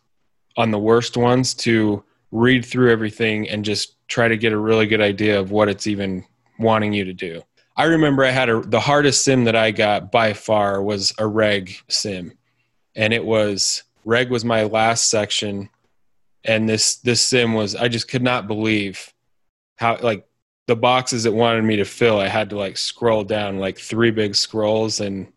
on 0.55 0.71
the 0.71 0.79
worst 0.79 1.17
ones 1.17 1.53
to 1.55 2.03
read 2.31 2.65
through 2.65 2.91
everything 2.91 3.49
and 3.49 3.65
just 3.65 3.95
try 4.07 4.27
to 4.27 4.37
get 4.37 4.53
a 4.53 4.57
really 4.57 4.87
good 4.87 5.01
idea 5.01 5.39
of 5.39 5.51
what 5.51 5.67
it's 5.67 5.87
even 5.87 6.25
wanting 6.59 6.93
you 6.93 7.03
to 7.05 7.13
do. 7.13 7.41
I 7.75 7.85
remember 7.85 8.23
I 8.23 8.29
had 8.29 8.49
a, 8.49 8.61
the 8.61 8.79
hardest 8.79 9.23
sim 9.23 9.43
that 9.45 9.55
I 9.55 9.71
got 9.71 10.11
by 10.11 10.33
far 10.33 10.81
was 10.81 11.13
a 11.17 11.27
reg 11.27 11.75
sim. 11.89 12.37
And 12.95 13.13
it 13.13 13.25
was 13.25 13.83
reg 14.05 14.29
was 14.29 14.45
my 14.45 14.63
last 14.63 15.09
section 15.09 15.69
and 16.45 16.67
this 16.67 16.97
this 16.97 17.21
sim 17.21 17.53
was 17.53 17.75
I 17.75 17.87
just 17.87 18.07
could 18.07 18.21
not 18.21 18.47
believe 18.47 19.13
how 19.77 19.97
like 20.01 20.25
the 20.67 20.75
boxes 20.75 21.25
it 21.25 21.33
wanted 21.33 21.63
me 21.63 21.75
to 21.75 21.85
fill 21.85 22.19
I 22.19 22.27
had 22.27 22.49
to 22.51 22.57
like 22.57 22.77
scroll 22.77 23.23
down 23.23 23.59
like 23.59 23.77
three 23.77 24.11
big 24.11 24.35
scrolls 24.35 24.99
and 24.99 25.27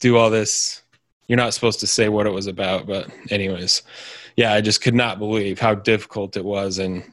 do 0.00 0.16
all 0.16 0.30
this 0.30 0.82
you're 1.28 1.36
not 1.36 1.54
supposed 1.54 1.80
to 1.80 1.86
say 1.86 2.08
what 2.08 2.26
it 2.26 2.32
was 2.32 2.46
about 2.46 2.86
but 2.86 3.08
anyways 3.30 3.82
yeah 4.36 4.52
I 4.52 4.60
just 4.60 4.82
could 4.82 4.94
not 4.94 5.18
believe 5.18 5.58
how 5.58 5.74
difficult 5.74 6.36
it 6.36 6.44
was 6.44 6.78
and 6.78 7.04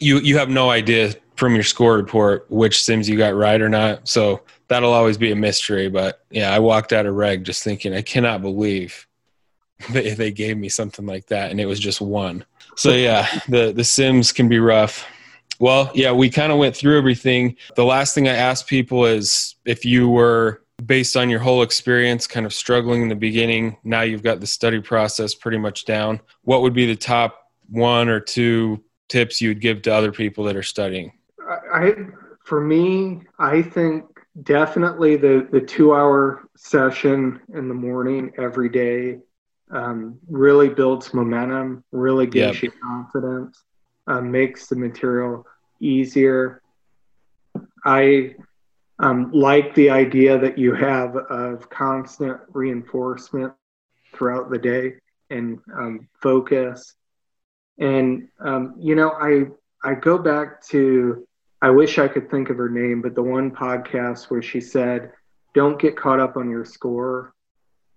you 0.00 0.18
you 0.18 0.38
have 0.38 0.48
no 0.48 0.70
idea 0.70 1.14
from 1.36 1.54
your 1.54 1.64
score 1.64 1.96
report 1.96 2.46
which 2.48 2.82
sims 2.82 3.08
you 3.08 3.16
got 3.16 3.34
right 3.34 3.60
or 3.60 3.68
not. 3.68 4.06
So 4.06 4.42
that'll 4.68 4.92
always 4.92 5.18
be 5.18 5.32
a 5.32 5.36
mystery. 5.36 5.88
But 5.88 6.24
yeah, 6.30 6.52
I 6.52 6.58
walked 6.58 6.92
out 6.92 7.06
of 7.06 7.14
reg 7.14 7.44
just 7.44 7.62
thinking 7.62 7.94
I 7.94 8.02
cannot 8.02 8.42
believe 8.42 9.06
they, 9.90 10.14
they 10.14 10.30
gave 10.30 10.56
me 10.56 10.68
something 10.68 11.06
like 11.06 11.26
that, 11.26 11.50
and 11.50 11.60
it 11.60 11.66
was 11.66 11.80
just 11.80 12.00
one. 12.00 12.44
So 12.76 12.90
yeah, 12.90 13.40
the 13.48 13.72
the 13.72 13.84
sims 13.84 14.32
can 14.32 14.48
be 14.48 14.58
rough. 14.58 15.06
Well, 15.58 15.90
yeah, 15.94 16.12
we 16.12 16.30
kind 16.30 16.52
of 16.52 16.58
went 16.58 16.76
through 16.76 16.98
everything. 16.98 17.56
The 17.76 17.84
last 17.84 18.14
thing 18.14 18.28
I 18.28 18.34
asked 18.34 18.66
people 18.66 19.06
is 19.06 19.54
if 19.64 19.84
you 19.84 20.08
were 20.08 20.62
based 20.84 21.16
on 21.16 21.30
your 21.30 21.38
whole 21.38 21.62
experience 21.62 22.26
kind 22.26 22.44
of 22.44 22.52
struggling 22.52 23.00
in 23.00 23.08
the 23.08 23.14
beginning 23.14 23.76
now 23.84 24.00
you've 24.02 24.24
got 24.24 24.40
the 24.40 24.46
study 24.46 24.80
process 24.80 25.32
pretty 25.32 25.56
much 25.56 25.84
down 25.84 26.20
what 26.42 26.62
would 26.62 26.74
be 26.74 26.84
the 26.84 26.96
top 26.96 27.44
one 27.70 28.08
or 28.08 28.20
two 28.20 28.82
tips 29.08 29.40
you 29.40 29.50
would 29.50 29.60
give 29.60 29.82
to 29.82 29.94
other 29.94 30.12
people 30.12 30.44
that 30.44 30.56
are 30.56 30.62
studying? 30.62 31.12
I, 31.72 31.94
for 32.44 32.60
me, 32.60 33.22
I 33.38 33.62
think 33.62 34.04
definitely 34.42 35.16
the 35.16 35.46
the 35.50 35.60
two 35.60 35.94
hour 35.94 36.48
session 36.56 37.40
in 37.54 37.68
the 37.68 37.74
morning 37.74 38.32
every 38.38 38.68
day 38.68 39.18
um, 39.70 40.18
really 40.28 40.68
builds 40.68 41.14
momentum, 41.14 41.84
really 41.92 42.26
gives 42.26 42.56
yep. 42.56 42.62
you 42.62 42.72
confidence, 42.82 43.62
uh, 44.06 44.20
makes 44.20 44.66
the 44.66 44.76
material 44.76 45.46
easier. 45.80 46.62
I 47.84 48.34
um, 48.98 49.30
like 49.32 49.74
the 49.74 49.90
idea 49.90 50.38
that 50.38 50.58
you 50.58 50.74
have 50.74 51.16
of 51.16 51.68
constant 51.68 52.40
reinforcement 52.48 53.52
throughout 54.14 54.50
the 54.50 54.58
day 54.58 54.94
and 55.30 55.58
um, 55.76 56.08
focus 56.20 56.94
and 57.78 58.28
um, 58.40 58.74
you 58.78 58.94
know, 58.94 59.10
I 59.10 59.46
I 59.82 59.94
go 59.94 60.18
back 60.18 60.62
to 60.68 61.26
I 61.60 61.70
wish 61.70 61.98
I 61.98 62.08
could 62.08 62.30
think 62.30 62.50
of 62.50 62.56
her 62.56 62.68
name, 62.68 63.02
but 63.02 63.14
the 63.14 63.22
one 63.22 63.50
podcast 63.50 64.30
where 64.30 64.42
she 64.42 64.60
said, 64.60 65.12
"Don't 65.54 65.80
get 65.80 65.96
caught 65.96 66.20
up 66.20 66.36
on 66.36 66.50
your 66.50 66.64
score. 66.64 67.34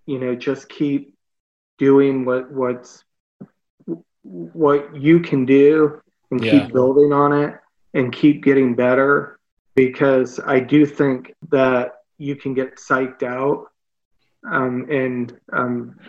You 0.05 0.19
know, 0.19 0.35
just 0.35 0.69
keep 0.69 1.15
doing 1.77 2.25
what 2.25 2.51
what's 2.51 3.03
what 4.27 4.95
you 4.95 5.19
can 5.19 5.45
do 5.45 6.01
and 6.31 6.43
yeah. 6.43 6.51
keep 6.51 6.73
building 6.73 7.13
on 7.13 7.33
it 7.33 7.55
and 7.93 8.11
keep 8.11 8.43
getting 8.43 8.75
better 8.75 9.39
because 9.75 10.39
I 10.45 10.59
do 10.59 10.85
think 10.85 11.33
that 11.49 11.93
you 12.17 12.35
can 12.35 12.53
get 12.53 12.77
psyched 12.77 13.23
out 13.23 13.67
um, 14.49 14.87
and 14.89 15.37
um, 15.53 15.99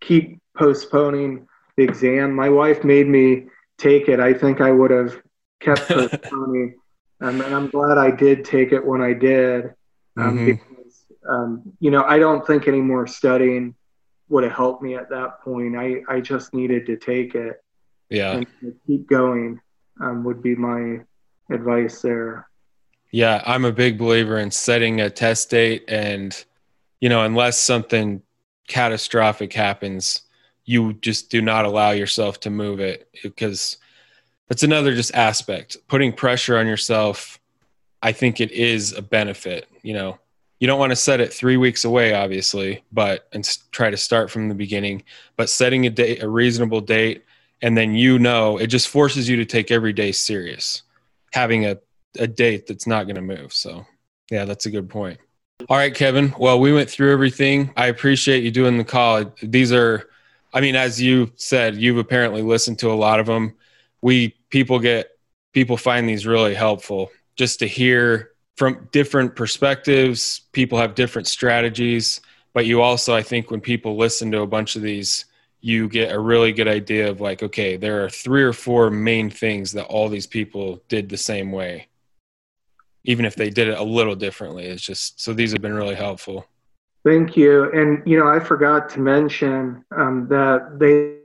keep 0.00 0.40
postponing 0.56 1.46
the 1.76 1.84
exam. 1.84 2.34
My 2.34 2.48
wife 2.48 2.84
made 2.84 3.08
me 3.08 3.46
take 3.78 4.08
it. 4.08 4.20
I 4.20 4.32
think 4.32 4.60
I 4.60 4.70
would 4.70 4.90
have 4.90 5.20
kept 5.60 5.82
postponing, 5.88 6.76
um, 7.20 7.40
and 7.40 7.54
I'm 7.54 7.68
glad 7.68 7.98
I 7.98 8.10
did 8.10 8.44
take 8.44 8.72
it 8.72 8.84
when 8.84 9.02
I 9.02 9.12
did. 9.12 9.74
Um, 10.16 10.38
mm-hmm. 10.38 10.46
Because 10.46 11.04
um, 11.28 11.62
you 11.80 11.90
know, 11.90 12.04
I 12.04 12.18
don't 12.18 12.46
think 12.46 12.68
any 12.68 12.80
more 12.80 13.06
studying 13.06 13.74
would 14.28 14.44
have 14.44 14.52
helped 14.52 14.82
me 14.82 14.94
at 14.94 15.10
that 15.10 15.40
point. 15.42 15.76
I 15.76 16.02
I 16.08 16.20
just 16.20 16.54
needed 16.54 16.86
to 16.86 16.96
take 16.96 17.34
it. 17.34 17.62
Yeah, 18.10 18.32
and 18.32 18.46
keep 18.86 19.08
going 19.08 19.60
um, 20.00 20.24
would 20.24 20.42
be 20.42 20.54
my 20.54 21.00
advice 21.50 22.02
there. 22.02 22.48
Yeah, 23.12 23.42
I'm 23.46 23.64
a 23.64 23.72
big 23.72 23.98
believer 23.98 24.38
in 24.38 24.50
setting 24.50 25.00
a 25.00 25.10
test 25.10 25.50
date, 25.50 25.84
and 25.88 26.44
you 27.00 27.08
know, 27.08 27.24
unless 27.24 27.58
something 27.58 28.22
catastrophic 28.68 29.52
happens, 29.52 30.22
you 30.64 30.94
just 30.94 31.30
do 31.30 31.40
not 31.40 31.64
allow 31.64 31.92
yourself 31.92 32.40
to 32.40 32.50
move 32.50 32.80
it 32.80 33.08
because 33.22 33.78
that's 34.48 34.62
another 34.62 34.94
just 34.94 35.14
aspect. 35.14 35.76
Putting 35.88 36.12
pressure 36.12 36.58
on 36.58 36.66
yourself 36.66 37.38
i 38.02 38.12
think 38.12 38.40
it 38.40 38.52
is 38.52 38.92
a 38.92 39.02
benefit 39.02 39.68
you 39.82 39.94
know. 39.94 40.18
You 40.58 40.66
don't 40.66 40.78
want 40.78 40.90
to 40.90 40.96
set 40.96 41.20
it 41.20 41.34
three 41.34 41.58
weeks 41.58 41.84
away 41.84 42.14
obviously 42.14 42.82
but 42.90 43.28
and 43.32 43.46
try 43.72 43.90
to 43.90 43.96
start 43.96 44.30
from 44.30 44.48
the 44.48 44.54
beginning 44.54 45.02
but 45.36 45.50
setting 45.50 45.84
a 45.86 45.90
date 45.90 46.22
a 46.22 46.28
reasonable 46.28 46.80
date 46.80 47.24
and 47.62 47.76
then 47.76 47.94
you 47.94 48.18
know 48.18 48.58
it 48.58 48.68
just 48.68 48.88
forces 48.88 49.28
you 49.28 49.36
to 49.36 49.44
take 49.44 49.70
every 49.70 49.92
day 49.92 50.12
serious 50.12 50.82
having 51.32 51.66
a, 51.66 51.76
a 52.18 52.26
date 52.26 52.66
that's 52.66 52.86
not 52.86 53.04
going 53.04 53.16
to 53.16 53.22
move. 53.22 53.52
So 53.52 53.86
yeah 54.30 54.44
that's 54.44 54.66
a 54.66 54.70
good 54.70 54.88
point. 54.88 55.18
All 55.68 55.76
right 55.76 55.94
kevin. 55.94 56.34
Well 56.38 56.60
we 56.60 56.72
went 56.72 56.90
through 56.90 57.12
everything. 57.12 57.72
I 57.76 57.86
appreciate 57.86 58.44
you 58.44 58.50
doing 58.50 58.78
the 58.78 58.84
call. 58.84 59.32
These 59.42 59.72
are 59.72 60.08
I 60.56 60.60
mean, 60.62 60.74
as 60.74 61.02
you 61.02 61.30
said, 61.36 61.76
you've 61.76 61.98
apparently 61.98 62.40
listened 62.40 62.78
to 62.78 62.90
a 62.90 62.94
lot 62.94 63.20
of 63.20 63.26
them. 63.26 63.54
We 64.00 64.34
people 64.48 64.78
get 64.78 65.10
people 65.52 65.76
find 65.76 66.08
these 66.08 66.26
really 66.26 66.54
helpful 66.54 67.10
just 67.36 67.58
to 67.58 67.66
hear 67.66 68.32
from 68.56 68.88
different 68.90 69.36
perspectives. 69.36 70.40
People 70.52 70.78
have 70.78 70.94
different 70.94 71.28
strategies, 71.28 72.20
but 72.54 72.64
you 72.64 72.80
also, 72.80 73.14
I 73.14 73.22
think, 73.22 73.50
when 73.50 73.60
people 73.60 73.96
listen 73.96 74.30
to 74.32 74.40
a 74.40 74.46
bunch 74.46 74.76
of 74.76 74.82
these, 74.82 75.26
you 75.60 75.88
get 75.88 76.12
a 76.12 76.18
really 76.18 76.52
good 76.52 76.68
idea 76.68 77.08
of 77.10 77.20
like, 77.20 77.42
okay, 77.42 77.76
there 77.76 78.04
are 78.04 78.10
three 78.10 78.42
or 78.42 78.52
four 78.52 78.90
main 78.90 79.30
things 79.30 79.72
that 79.72 79.86
all 79.86 80.08
these 80.08 80.26
people 80.26 80.82
did 80.88 81.08
the 81.08 81.16
same 81.16 81.50
way, 81.50 81.88
even 83.04 83.24
if 83.24 83.34
they 83.34 83.50
did 83.50 83.68
it 83.68 83.78
a 83.78 83.82
little 83.82 84.14
differently. 84.14 84.66
It's 84.66 84.82
just 84.82 85.20
so 85.20 85.32
these 85.32 85.52
have 85.52 85.62
been 85.62 85.74
really 85.74 85.94
helpful. 85.94 86.46
Thank 87.04 87.36
you. 87.36 87.70
And, 87.72 88.02
you 88.06 88.18
know, 88.18 88.28
I 88.28 88.40
forgot 88.40 88.88
to 88.90 89.00
mention 89.00 89.84
um, 89.96 90.26
that 90.28 90.78
they 90.78 91.16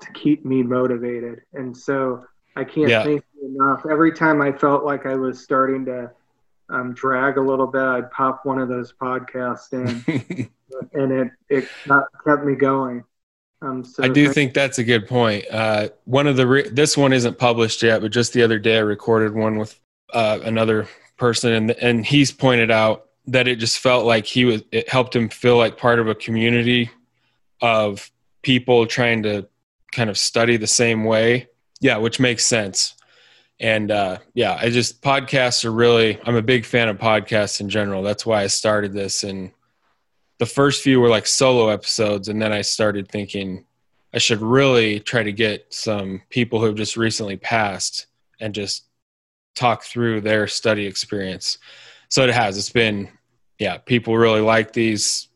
to 0.00 0.12
keep 0.12 0.44
me 0.44 0.62
motivated. 0.62 1.42
And 1.54 1.76
so 1.76 2.24
I 2.56 2.64
can't 2.64 2.88
yeah. 2.88 3.04
thank 3.04 3.24
you 3.34 3.56
enough. 3.56 3.84
Every 3.90 4.12
time 4.12 4.42
I 4.42 4.52
felt 4.52 4.84
like 4.84 5.06
I 5.06 5.14
was 5.14 5.42
starting 5.42 5.84
to 5.86 6.10
um, 6.70 6.92
drag 6.94 7.36
a 7.36 7.40
little 7.40 7.66
bit, 7.66 7.82
I'd 7.82 8.10
pop 8.10 8.44
one 8.44 8.58
of 8.58 8.68
those 8.68 8.92
podcasts 8.92 9.72
in, 9.72 10.50
and 10.92 11.12
it 11.12 11.30
it 11.48 11.68
kept 12.26 12.44
me 12.44 12.54
going. 12.54 13.04
Um, 13.60 13.84
so 13.84 14.04
I 14.04 14.08
do 14.08 14.32
think 14.32 14.54
that's 14.54 14.78
a 14.78 14.84
good 14.84 15.08
point. 15.08 15.44
Uh, 15.50 15.88
one 16.04 16.26
of 16.26 16.36
the 16.36 16.46
re- 16.46 16.68
this 16.68 16.96
one 16.96 17.12
isn't 17.12 17.38
published 17.38 17.82
yet, 17.82 18.00
but 18.00 18.12
just 18.12 18.32
the 18.32 18.42
other 18.42 18.58
day 18.58 18.76
I 18.76 18.80
recorded 18.80 19.34
one 19.34 19.58
with 19.58 19.78
uh, 20.14 20.38
another 20.44 20.86
person, 21.16 21.52
and 21.52 21.70
and 21.72 22.06
he's 22.06 22.30
pointed 22.30 22.70
out 22.70 23.06
that 23.26 23.48
it 23.48 23.56
just 23.56 23.78
felt 23.78 24.06
like 24.06 24.26
he 24.26 24.44
was. 24.44 24.62
It 24.70 24.88
helped 24.88 25.14
him 25.14 25.28
feel 25.28 25.56
like 25.56 25.76
part 25.76 25.98
of 25.98 26.06
a 26.06 26.14
community 26.14 26.90
of 27.60 28.10
people 28.42 28.86
trying 28.86 29.24
to 29.24 29.48
kind 29.90 30.08
of 30.08 30.16
study 30.16 30.56
the 30.56 30.66
same 30.66 31.04
way. 31.04 31.48
Yeah, 31.80 31.96
which 31.96 32.20
makes 32.20 32.44
sense. 32.44 32.94
And 33.60 33.90
uh, 33.90 34.18
yeah, 34.34 34.56
I 34.60 34.70
just 34.70 35.02
podcasts 35.02 35.64
are 35.64 35.72
really. 35.72 36.20
I'm 36.24 36.36
a 36.36 36.42
big 36.42 36.64
fan 36.64 36.88
of 36.88 36.98
podcasts 36.98 37.60
in 37.60 37.68
general. 37.68 38.04
That's 38.04 38.24
why 38.24 38.44
I 38.44 38.46
started 38.46 38.92
this 38.92 39.24
and 39.24 39.50
the 40.38 40.46
first 40.46 40.82
few 40.82 41.00
were 41.00 41.08
like 41.08 41.26
solo 41.26 41.68
episodes 41.68 42.28
and 42.28 42.40
then 42.40 42.52
i 42.52 42.60
started 42.60 43.08
thinking 43.08 43.64
i 44.14 44.18
should 44.18 44.40
really 44.40 45.00
try 45.00 45.22
to 45.22 45.32
get 45.32 45.72
some 45.72 46.22
people 46.30 46.58
who 46.60 46.66
have 46.66 46.76
just 46.76 46.96
recently 46.96 47.36
passed 47.36 48.06
and 48.40 48.54
just 48.54 48.88
talk 49.58 49.82
through 49.82 50.20
their 50.20 50.46
study 50.46 50.86
experience. 50.86 51.58
So 52.08 52.22
it 52.22 52.30
has. 52.30 52.56
It's 52.56 52.70
been 52.70 53.08
yeah 53.58 53.78
people 53.78 54.16
really 54.16 54.40
like 54.40 54.72
these 54.72 55.28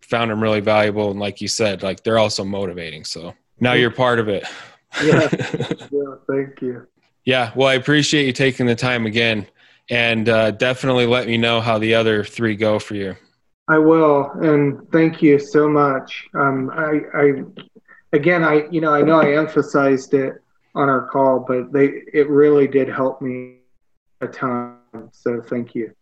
found 0.00 0.30
them 0.30 0.42
really 0.42 0.60
valuable 0.60 1.10
and 1.10 1.20
like 1.20 1.42
you 1.42 1.48
said 1.48 1.82
like 1.82 2.02
they're 2.02 2.18
also 2.18 2.42
motivating 2.42 3.04
so 3.04 3.34
now 3.60 3.74
you're 3.74 3.90
part 3.90 4.18
of 4.18 4.28
it. 4.28 4.42
Yeah, 5.04 5.28
yeah 5.90 6.14
thank 6.26 6.62
you. 6.62 6.86
Yeah 7.24 7.52
well 7.54 7.68
i 7.68 7.74
appreciate 7.74 8.24
you 8.24 8.32
taking 8.32 8.64
the 8.64 8.74
time 8.74 9.04
again 9.04 9.46
and 9.90 10.30
uh, 10.30 10.50
definitely 10.52 11.04
let 11.04 11.26
me 11.26 11.36
know 11.36 11.60
how 11.60 11.76
the 11.76 11.94
other 11.94 12.24
three 12.24 12.56
go 12.56 12.78
for 12.78 12.94
you 12.94 13.14
I 13.68 13.76
will, 13.78 14.30
and 14.40 14.90
thank 14.90 15.20
you 15.20 15.38
so 15.38 15.68
much. 15.68 16.26
Um, 16.34 16.70
I, 16.70 17.00
I, 17.14 17.32
again, 18.14 18.42
I, 18.42 18.66
you 18.70 18.80
know, 18.80 18.94
I 18.94 19.02
know 19.02 19.20
I 19.20 19.34
emphasized 19.34 20.14
it 20.14 20.42
on 20.74 20.88
our 20.88 21.06
call, 21.08 21.44
but 21.46 21.70
they, 21.70 22.02
it 22.14 22.30
really 22.30 22.66
did 22.66 22.88
help 22.88 23.20
me 23.20 23.56
a 24.22 24.26
ton. 24.26 24.78
So 25.12 25.42
thank 25.42 25.74
you. 25.74 25.92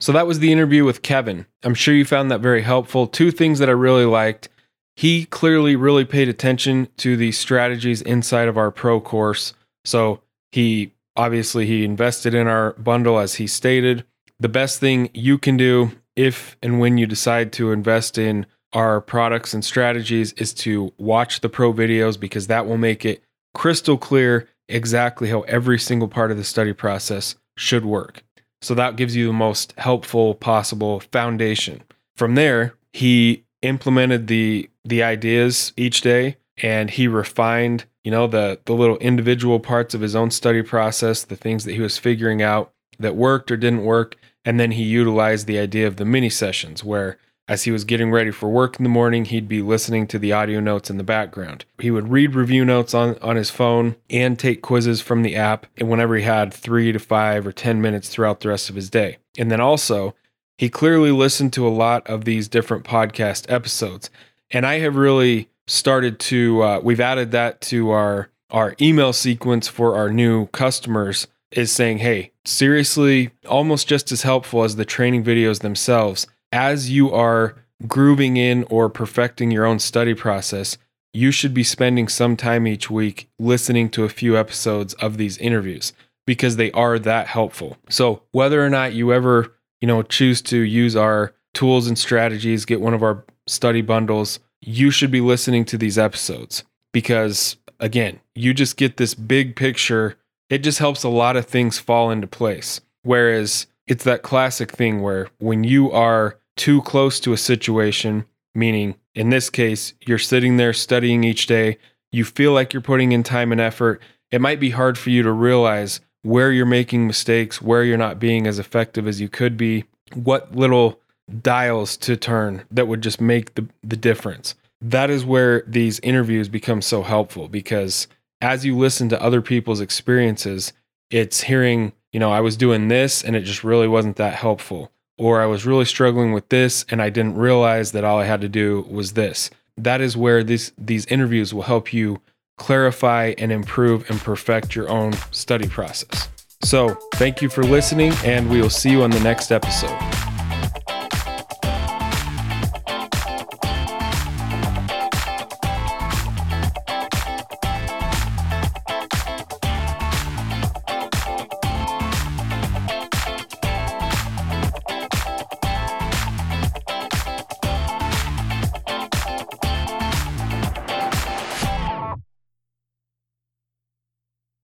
So 0.00 0.12
that 0.12 0.26
was 0.26 0.40
the 0.40 0.50
interview 0.50 0.84
with 0.84 1.02
Kevin. 1.02 1.46
I'm 1.62 1.74
sure 1.74 1.94
you 1.94 2.04
found 2.04 2.30
that 2.30 2.40
very 2.40 2.62
helpful. 2.62 3.06
Two 3.06 3.30
things 3.30 3.58
that 3.58 3.68
I 3.68 3.72
really 3.72 4.06
liked. 4.06 4.48
He 4.96 5.24
clearly 5.26 5.76
really 5.76 6.04
paid 6.04 6.28
attention 6.28 6.88
to 6.96 7.16
the 7.16 7.32
strategies 7.32 8.02
inside 8.02 8.48
of 8.48 8.58
our 8.58 8.70
pro 8.70 9.00
course. 9.00 9.54
So 9.84 10.20
he 10.50 10.94
Obviously, 11.16 11.66
he 11.66 11.84
invested 11.84 12.34
in 12.34 12.46
our 12.46 12.72
bundle 12.74 13.18
as 13.18 13.34
he 13.34 13.46
stated. 13.46 14.04
The 14.38 14.48
best 14.48 14.80
thing 14.80 15.10
you 15.12 15.38
can 15.38 15.56
do 15.56 15.92
if 16.16 16.56
and 16.62 16.80
when 16.80 16.98
you 16.98 17.06
decide 17.06 17.52
to 17.54 17.72
invest 17.72 18.18
in 18.18 18.46
our 18.72 19.00
products 19.00 19.52
and 19.52 19.64
strategies 19.64 20.32
is 20.34 20.54
to 20.54 20.92
watch 20.98 21.40
the 21.40 21.48
pro 21.48 21.72
videos 21.72 22.18
because 22.18 22.46
that 22.46 22.66
will 22.66 22.78
make 22.78 23.04
it 23.04 23.22
crystal 23.54 23.98
clear 23.98 24.48
exactly 24.68 25.28
how 25.28 25.40
every 25.42 25.78
single 25.78 26.08
part 26.08 26.30
of 26.30 26.36
the 26.36 26.44
study 26.44 26.72
process 26.72 27.34
should 27.56 27.84
work. 27.84 28.22
So 28.62 28.74
that 28.74 28.96
gives 28.96 29.16
you 29.16 29.26
the 29.26 29.32
most 29.32 29.74
helpful 29.78 30.34
possible 30.34 31.00
foundation. 31.00 31.82
From 32.16 32.34
there, 32.34 32.74
he 32.92 33.44
implemented 33.62 34.26
the 34.26 34.70
the 34.84 35.02
ideas 35.02 35.72
each 35.76 36.00
day 36.00 36.36
and 36.62 36.90
he 36.90 37.08
refined 37.08 37.84
you 38.04 38.10
know 38.10 38.26
the 38.26 38.60
the 38.64 38.74
little 38.74 38.98
individual 38.98 39.60
parts 39.60 39.94
of 39.94 40.00
his 40.00 40.16
own 40.16 40.30
study 40.30 40.62
process 40.62 41.22
the 41.22 41.36
things 41.36 41.64
that 41.64 41.72
he 41.72 41.80
was 41.80 41.98
figuring 41.98 42.42
out 42.42 42.72
that 43.00 43.16
worked 43.16 43.50
or 43.50 43.56
didn't 43.56 43.84
work. 43.84 44.16
And 44.44 44.60
then 44.60 44.72
he 44.72 44.82
utilized 44.84 45.46
the 45.46 45.58
idea 45.58 45.86
of 45.86 45.96
the 45.96 46.04
mini 46.04 46.30
sessions 46.30 46.84
where 46.84 47.18
as 47.48 47.64
he 47.64 47.72
was 47.72 47.82
getting 47.84 48.12
ready 48.12 48.30
for 48.30 48.48
work 48.48 48.78
in 48.78 48.84
the 48.84 48.88
morning 48.88 49.24
he'd 49.24 49.48
be 49.48 49.60
listening 49.60 50.06
to 50.06 50.20
the 50.20 50.32
audio 50.32 50.60
notes 50.60 50.88
in 50.88 50.98
the 50.98 51.02
background. 51.02 51.64
He 51.78 51.90
would 51.90 52.10
read 52.10 52.34
review 52.34 52.64
notes 52.64 52.94
on 52.94 53.18
on 53.20 53.36
his 53.36 53.50
phone 53.50 53.96
and 54.08 54.38
take 54.38 54.62
quizzes 54.62 55.00
from 55.00 55.22
the 55.22 55.34
app 55.34 55.66
and 55.76 55.90
whenever 55.90 56.16
he 56.16 56.22
had 56.22 56.54
3 56.54 56.92
to 56.92 56.98
5 56.98 57.46
or 57.46 57.52
10 57.52 57.82
minutes 57.82 58.08
throughout 58.08 58.40
the 58.40 58.48
rest 58.48 58.70
of 58.70 58.76
his 58.76 58.88
day. 58.88 59.18
And 59.36 59.50
then 59.50 59.60
also 59.60 60.14
he 60.56 60.68
clearly 60.68 61.10
listened 61.10 61.52
to 61.54 61.66
a 61.66 61.70
lot 61.70 62.06
of 62.06 62.24
these 62.24 62.48
different 62.48 62.84
podcast 62.84 63.50
episodes. 63.50 64.10
And 64.50 64.64
i 64.64 64.78
have 64.78 64.96
really 64.96 65.49
started 65.70 66.18
to 66.18 66.62
uh, 66.62 66.80
we've 66.82 67.00
added 67.00 67.30
that 67.30 67.60
to 67.60 67.90
our 67.90 68.28
our 68.50 68.74
email 68.80 69.12
sequence 69.12 69.68
for 69.68 69.94
our 69.94 70.10
new 70.10 70.46
customers 70.48 71.28
is 71.52 71.70
saying 71.70 71.98
hey 71.98 72.32
seriously 72.44 73.30
almost 73.48 73.86
just 73.86 74.10
as 74.10 74.22
helpful 74.22 74.64
as 74.64 74.76
the 74.76 74.84
training 74.84 75.22
videos 75.22 75.60
themselves. 75.60 76.26
As 76.52 76.90
you 76.90 77.12
are 77.12 77.54
grooving 77.86 78.36
in 78.36 78.64
or 78.64 78.88
perfecting 78.88 79.52
your 79.52 79.64
own 79.64 79.78
study 79.78 80.14
process 80.14 80.76
you 81.12 81.30
should 81.30 81.54
be 81.54 81.64
spending 81.64 82.08
some 82.08 82.36
time 82.36 82.66
each 82.66 82.90
week 82.90 83.28
listening 83.38 83.88
to 83.90 84.04
a 84.04 84.08
few 84.08 84.36
episodes 84.36 84.94
of 84.94 85.16
these 85.16 85.38
interviews 85.38 85.92
because 86.26 86.56
they 86.56 86.70
are 86.72 86.98
that 87.00 87.26
helpful. 87.26 87.76
So 87.88 88.22
whether 88.32 88.64
or 88.64 88.70
not 88.70 88.92
you 88.92 89.12
ever 89.12 89.54
you 89.80 89.86
know 89.86 90.02
choose 90.02 90.42
to 90.42 90.58
use 90.58 90.96
our 90.96 91.32
tools 91.54 91.86
and 91.86 91.96
strategies 91.96 92.64
get 92.64 92.80
one 92.80 92.94
of 92.94 93.04
our 93.04 93.24
study 93.46 93.82
bundles 93.82 94.40
you 94.60 94.90
should 94.90 95.10
be 95.10 95.20
listening 95.20 95.64
to 95.66 95.78
these 95.78 95.98
episodes 95.98 96.64
because, 96.92 97.56
again, 97.78 98.20
you 98.34 98.54
just 98.54 98.76
get 98.76 98.96
this 98.96 99.14
big 99.14 99.56
picture. 99.56 100.16
It 100.48 100.58
just 100.58 100.78
helps 100.78 101.02
a 101.02 101.08
lot 101.08 101.36
of 101.36 101.46
things 101.46 101.78
fall 101.78 102.10
into 102.10 102.26
place. 102.26 102.80
Whereas 103.02 103.66
it's 103.86 104.04
that 104.04 104.22
classic 104.22 104.70
thing 104.70 105.00
where 105.02 105.28
when 105.38 105.64
you 105.64 105.90
are 105.90 106.38
too 106.56 106.82
close 106.82 107.20
to 107.20 107.32
a 107.32 107.38
situation, 107.38 108.26
meaning 108.54 108.96
in 109.14 109.30
this 109.30 109.50
case, 109.50 109.94
you're 110.06 110.18
sitting 110.18 110.56
there 110.56 110.72
studying 110.72 111.24
each 111.24 111.46
day, 111.46 111.78
you 112.12 112.24
feel 112.24 112.52
like 112.52 112.72
you're 112.72 112.82
putting 112.82 113.12
in 113.12 113.22
time 113.22 113.52
and 113.52 113.60
effort, 113.60 114.00
it 114.30 114.40
might 114.40 114.60
be 114.60 114.70
hard 114.70 114.98
for 114.98 115.10
you 115.10 115.22
to 115.22 115.32
realize 115.32 116.00
where 116.22 116.52
you're 116.52 116.66
making 116.66 117.06
mistakes, 117.06 117.62
where 117.62 117.82
you're 117.82 117.96
not 117.96 118.18
being 118.18 118.46
as 118.46 118.58
effective 118.58 119.08
as 119.08 119.20
you 119.20 119.28
could 119.28 119.56
be, 119.56 119.84
what 120.14 120.54
little 120.54 121.00
dials 121.42 121.96
to 121.98 122.16
turn 122.16 122.64
that 122.70 122.88
would 122.88 123.02
just 123.02 123.20
make 123.20 123.54
the, 123.54 123.66
the 123.82 123.96
difference. 123.96 124.54
That 124.80 125.10
is 125.10 125.24
where 125.24 125.62
these 125.66 126.00
interviews 126.00 126.48
become 126.48 126.82
so 126.82 127.02
helpful 127.02 127.48
because 127.48 128.08
as 128.40 128.64
you 128.64 128.76
listen 128.76 129.08
to 129.10 129.22
other 129.22 129.42
people's 129.42 129.80
experiences, 129.80 130.72
it's 131.10 131.42
hearing, 131.42 131.92
you 132.12 132.20
know, 132.20 132.32
I 132.32 132.40
was 132.40 132.56
doing 132.56 132.88
this 132.88 133.22
and 133.22 133.36
it 133.36 133.42
just 133.42 133.64
really 133.64 133.88
wasn't 133.88 134.16
that 134.16 134.34
helpful. 134.34 134.90
Or 135.18 135.42
I 135.42 135.46
was 135.46 135.66
really 135.66 135.84
struggling 135.84 136.32
with 136.32 136.48
this 136.48 136.86
and 136.88 137.02
I 137.02 137.10
didn't 137.10 137.36
realize 137.36 137.92
that 137.92 138.04
all 138.04 138.18
I 138.18 138.24
had 138.24 138.40
to 138.40 138.48
do 138.48 138.86
was 138.88 139.12
this. 139.12 139.50
That 139.76 140.00
is 140.00 140.16
where 140.16 140.42
these 140.42 140.72
these 140.78 141.06
interviews 141.06 141.52
will 141.52 141.62
help 141.62 141.92
you 141.92 142.20
clarify 142.60 143.34
and 143.38 143.50
improve 143.50 144.08
and 144.10 144.20
perfect 144.20 144.74
your 144.74 144.88
own 144.88 145.14
study 145.30 145.66
process. 145.66 146.28
So, 146.62 146.98
thank 147.14 147.40
you 147.40 147.48
for 147.48 147.62
listening, 147.62 148.12
and 148.22 148.50
we 148.50 148.60
will 148.60 148.68
see 148.68 148.90
you 148.90 149.02
on 149.02 149.10
the 149.10 149.20
next 149.20 149.50
episode. 149.50 149.98